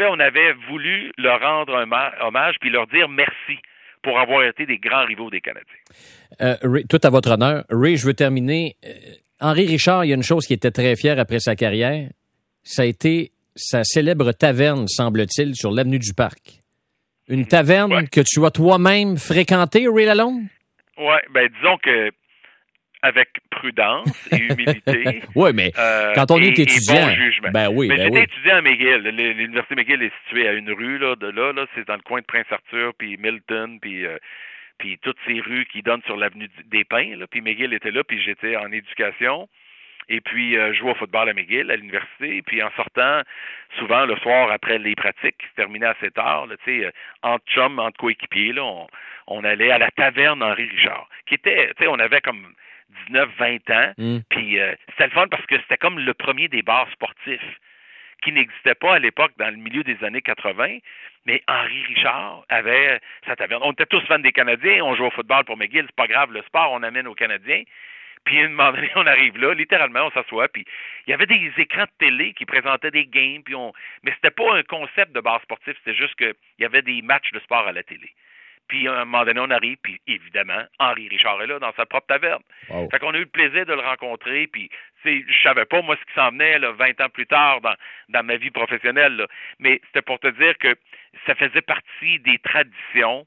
on 0.00 0.18
avait 0.20 0.52
voulu 0.68 1.12
leur 1.18 1.40
rendre 1.40 1.76
un 1.76 1.88
hommage 2.26 2.56
puis 2.60 2.70
leur 2.70 2.86
dire 2.86 3.08
merci 3.08 3.58
pour 4.02 4.18
avoir 4.18 4.44
été 4.44 4.66
des 4.66 4.78
grands 4.78 5.04
rivaux 5.04 5.30
des 5.30 5.40
Canadiens. 5.40 5.64
Euh, 6.40 6.82
tout 6.88 7.00
à 7.02 7.10
votre 7.10 7.32
honneur. 7.32 7.64
Ray, 7.68 7.96
je 7.96 8.06
veux 8.06 8.14
terminer. 8.14 8.76
Euh, 8.84 8.88
Henri 9.40 9.66
Richard, 9.66 10.04
il 10.04 10.08
y 10.08 10.12
a 10.12 10.16
une 10.16 10.22
chose 10.22 10.46
qui 10.46 10.54
était 10.54 10.70
très 10.70 10.96
fière 10.96 11.18
après 11.18 11.38
sa 11.38 11.54
carrière. 11.54 12.08
Ça 12.62 12.82
a 12.82 12.84
été 12.86 13.32
sa 13.54 13.84
célèbre 13.84 14.32
taverne, 14.32 14.86
semble-t-il, 14.88 15.54
sur 15.54 15.70
l'avenue 15.70 15.98
du 15.98 16.14
Parc. 16.14 16.60
Une 17.30 17.46
taverne 17.46 18.08
que 18.08 18.20
tu 18.20 18.44
as 18.44 18.50
toi-même 18.50 19.16
fréquentée, 19.16 19.86
Ray 19.88 20.04
Lalonde? 20.04 20.42
Oui, 20.98 21.16
ben 21.30 21.48
disons 21.56 21.78
que 21.78 22.10
avec 23.02 23.28
prudence 23.50 24.30
et 24.32 24.36
humilité. 24.36 25.22
oui, 25.34 25.50
mais 25.54 25.72
euh, 25.78 26.12
quand 26.14 26.30
on 26.32 26.38
est 26.38 26.58
étudiant. 26.58 27.08
Ben 27.52 27.68
oui, 27.72 27.88
mais 27.88 27.96
ben 27.96 28.04
j'étais 28.04 28.24
étudiant 28.24 28.56
à 28.56 28.60
McGill. 28.60 29.02
L'université 29.36 29.74
McGill 29.74 30.02
est 30.02 30.12
située 30.24 30.48
à 30.48 30.52
une 30.52 30.70
rue 30.70 30.98
là, 30.98 31.16
de 31.16 31.28
là. 31.28 31.52
là 31.52 31.66
c'est 31.74 31.86
dans 31.86 31.94
le 31.94 32.02
coin 32.02 32.20
de 32.20 32.26
Prince 32.26 32.50
Arthur, 32.50 32.92
puis 32.98 33.16
Milton, 33.16 33.78
puis 33.80 34.04
euh, 34.04 34.18
puis 34.78 34.98
toutes 35.00 35.18
ces 35.26 35.40
rues 35.40 35.66
qui 35.66 35.82
donnent 35.82 36.02
sur 36.06 36.16
l'avenue 36.16 36.48
des 36.66 36.84
Pins. 36.84 37.16
Là, 37.16 37.26
puis 37.30 37.40
McGill 37.40 37.72
était 37.72 37.90
là, 37.90 38.02
puis 38.02 38.20
j'étais 38.20 38.56
en 38.56 38.72
éducation. 38.72 39.48
Et 40.10 40.20
puis, 40.20 40.56
euh, 40.56 40.72
je 40.72 40.78
jouais 40.80 40.90
au 40.90 40.94
football 40.96 41.28
à 41.28 41.34
McGill, 41.34 41.70
à 41.70 41.76
l'université. 41.76 42.42
Puis, 42.42 42.60
en 42.62 42.70
sortant, 42.72 43.22
souvent, 43.78 44.04
le 44.06 44.16
soir, 44.16 44.50
après 44.50 44.78
les 44.78 44.94
pratiques, 44.94 45.38
qui 45.38 45.46
se 45.46 45.54
terminaient 45.54 45.86
assez 45.86 46.10
tard, 46.10 46.46
là, 46.46 46.56
euh, 46.68 46.90
entre 47.22 47.44
chums, 47.46 47.78
entre 47.78 47.98
coéquipiers, 47.98 48.52
là, 48.52 48.64
on, 48.64 48.86
on 49.26 49.44
allait 49.44 49.70
à 49.70 49.78
la 49.78 49.90
taverne 49.90 50.42
Henri 50.42 50.68
Richard, 50.68 51.08
qui 51.26 51.34
était, 51.34 51.68
tu 51.76 51.84
sais, 51.84 51.88
on 51.88 51.98
avait 51.98 52.20
comme 52.20 52.54
19, 53.08 53.30
20 53.38 53.70
ans. 53.70 53.92
Mm. 53.98 54.18
Puis 54.28 54.58
euh, 54.58 54.74
c'était 54.90 55.06
le 55.06 55.10
fun 55.10 55.28
parce 55.28 55.46
que 55.46 55.58
c'était 55.58 55.76
comme 55.76 55.98
le 55.98 56.14
premier 56.14 56.48
des 56.48 56.62
bars 56.62 56.90
sportifs 56.92 57.60
qui 58.22 58.32
n'existait 58.32 58.74
pas 58.74 58.94
à 58.94 58.98
l'époque 58.98 59.32
dans 59.38 59.48
le 59.48 59.56
milieu 59.56 59.82
des 59.82 60.02
années 60.04 60.20
80. 60.20 60.78
Mais 61.26 61.42
Henri 61.48 61.82
Richard 61.84 62.44
avait 62.48 63.00
sa 63.26 63.36
taverne. 63.36 63.62
On 63.64 63.72
était 63.72 63.86
tous 63.86 64.00
fans 64.06 64.18
des 64.18 64.32
Canadiens, 64.32 64.84
on 64.84 64.94
jouait 64.94 65.06
au 65.06 65.10
football 65.10 65.44
pour 65.44 65.56
McGill, 65.56 65.84
c'est 65.86 65.96
pas 65.96 66.06
grave, 66.06 66.32
le 66.32 66.42
sport, 66.42 66.72
on 66.72 66.82
amène 66.82 67.06
aux 67.06 67.14
Canadiens. 67.14 67.62
Puis 68.24 68.38
à 68.40 68.44
un 68.44 68.48
moment 68.48 68.72
donné, 68.72 68.90
on 68.96 69.06
arrive 69.06 69.38
là, 69.38 69.54
littéralement, 69.54 70.06
on 70.06 70.10
s'assoit, 70.10 70.48
puis 70.48 70.64
il 71.06 71.10
y 71.10 71.14
avait 71.14 71.26
des 71.26 71.52
écrans 71.58 71.84
de 71.84 71.90
télé 71.98 72.34
qui 72.34 72.44
présentaient 72.44 72.90
des 72.90 73.06
games, 73.06 73.42
puis 73.42 73.54
on... 73.54 73.72
mais 74.02 74.12
c'était 74.14 74.30
pas 74.30 74.56
un 74.56 74.62
concept 74.62 75.12
de 75.12 75.20
bar 75.20 75.40
sportif, 75.42 75.74
c'était 75.78 75.96
juste 75.96 76.14
qu'il 76.16 76.34
y 76.58 76.64
avait 76.64 76.82
des 76.82 77.02
matchs 77.02 77.32
de 77.32 77.40
sport 77.40 77.66
à 77.66 77.72
la 77.72 77.82
télé. 77.82 78.10
Puis 78.68 78.86
à 78.86 79.00
un 79.00 79.04
moment 79.04 79.24
donné, 79.24 79.40
on 79.40 79.50
arrive, 79.50 79.78
puis 79.82 80.00
évidemment, 80.06 80.62
Henri 80.78 81.08
Richard 81.08 81.42
est 81.42 81.48
là 81.48 81.58
dans 81.58 81.72
sa 81.72 81.86
propre 81.86 82.06
taverne. 82.06 82.42
Fait 82.92 83.00
qu'on 83.00 83.12
a 83.14 83.16
eu 83.16 83.22
le 83.22 83.26
plaisir 83.26 83.66
de 83.66 83.72
le 83.72 83.80
rencontrer, 83.80 84.46
puis 84.46 84.70
je 85.04 85.42
savais 85.42 85.64
pas 85.64 85.82
moi 85.82 85.96
ce 85.96 86.04
qui 86.04 86.14
s'en 86.14 86.30
venait 86.30 86.56
là, 86.60 86.70
20 86.70 87.00
ans 87.00 87.08
plus 87.08 87.26
tard 87.26 87.60
dans, 87.62 87.74
dans 88.10 88.22
ma 88.22 88.36
vie 88.36 88.52
professionnelle, 88.52 89.26
mais 89.58 89.80
c'était 89.86 90.02
pour 90.02 90.20
te 90.20 90.28
dire 90.28 90.56
que 90.58 90.76
ça 91.26 91.34
faisait 91.34 91.62
partie 91.62 92.20
des 92.20 92.38
traditions 92.38 93.26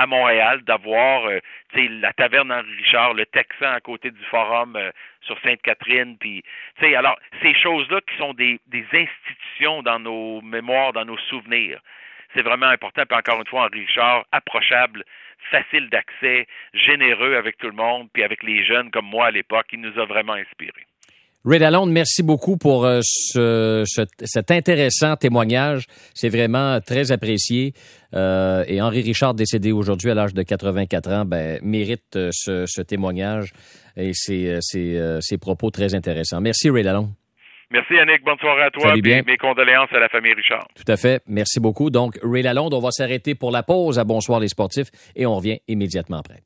à 0.00 0.06
Montréal 0.06 0.62
d'avoir 0.62 1.26
euh, 1.26 1.40
la 1.74 2.12
taverne 2.14 2.50
Henri 2.50 2.74
Richard, 2.76 3.12
le 3.12 3.26
Texan 3.26 3.70
à 3.70 3.80
côté 3.80 4.10
du 4.10 4.24
forum 4.30 4.74
euh, 4.76 4.90
sur 5.20 5.38
Sainte-Catherine, 5.42 6.16
alors 6.96 7.18
ces 7.42 7.54
choses-là 7.54 8.00
qui 8.00 8.16
sont 8.16 8.32
des, 8.32 8.58
des 8.68 8.86
institutions 8.92 9.82
dans 9.82 9.98
nos 9.98 10.40
mémoires, 10.40 10.94
dans 10.94 11.04
nos 11.04 11.18
souvenirs 11.18 11.80
c'est 12.34 12.42
vraiment 12.42 12.66
important. 12.66 13.02
Puis 13.08 13.18
encore 13.18 13.40
une 13.40 13.46
fois, 13.46 13.64
Henri 13.64 13.80
Richard, 13.80 14.24
approchable, 14.30 15.04
facile 15.50 15.88
d'accès, 15.90 16.46
généreux 16.74 17.34
avec 17.34 17.58
tout 17.58 17.66
le 17.66 17.72
monde, 17.72 18.08
puis 18.12 18.22
avec 18.22 18.44
les 18.44 18.64
jeunes 18.64 18.90
comme 18.92 19.06
moi 19.06 19.26
à 19.26 19.30
l'époque, 19.32 19.66
il 19.72 19.80
nous 19.80 19.98
a 19.98 20.04
vraiment 20.04 20.34
inspirés. 20.34 20.86
Ray 21.42 21.58
Lalonde, 21.58 21.90
merci 21.90 22.22
beaucoup 22.22 22.58
pour 22.58 22.84
euh, 22.84 23.00
ce, 23.02 23.82
cet 24.24 24.50
intéressant 24.50 25.16
témoignage. 25.16 25.86
C'est 26.12 26.28
vraiment 26.28 26.80
très 26.82 27.12
apprécié. 27.12 27.72
Euh, 28.14 28.62
et 28.66 28.82
Henri 28.82 29.00
Richard, 29.00 29.32
décédé 29.32 29.72
aujourd'hui 29.72 30.10
à 30.10 30.14
l'âge 30.14 30.34
de 30.34 30.42
84 30.42 31.10
ans, 31.10 31.24
ben, 31.24 31.58
mérite 31.62 32.14
euh, 32.16 32.28
ce, 32.30 32.66
ce 32.66 32.82
témoignage 32.82 33.52
et 33.96 34.12
ses, 34.12 34.58
ses, 34.60 35.38
propos 35.38 35.70
très 35.70 35.94
intéressants. 35.94 36.42
Merci, 36.42 36.68
Ray 36.68 36.82
Lalonde. 36.82 37.12
Merci 37.70 37.94
Yannick, 37.94 38.22
bonne 38.22 38.38
soirée 38.38 38.64
à 38.64 38.70
toi. 38.70 38.94
bien. 39.00 39.22
Mes 39.26 39.38
condoléances 39.38 39.92
à 39.92 40.00
la 40.00 40.08
famille 40.10 40.34
Richard. 40.34 40.66
Tout 40.74 40.92
à 40.92 40.96
fait, 40.98 41.22
merci 41.26 41.58
beaucoup. 41.58 41.88
Donc, 41.88 42.18
Ray 42.22 42.42
Lalonde, 42.42 42.74
on 42.74 42.80
va 42.80 42.90
s'arrêter 42.90 43.34
pour 43.34 43.50
la 43.50 43.62
pause 43.62 43.98
à 43.98 44.04
Bonsoir 44.04 44.40
les 44.40 44.48
sportifs 44.48 44.90
et 45.16 45.24
on 45.24 45.36
revient 45.36 45.60
immédiatement 45.68 46.18
après. 46.18 46.42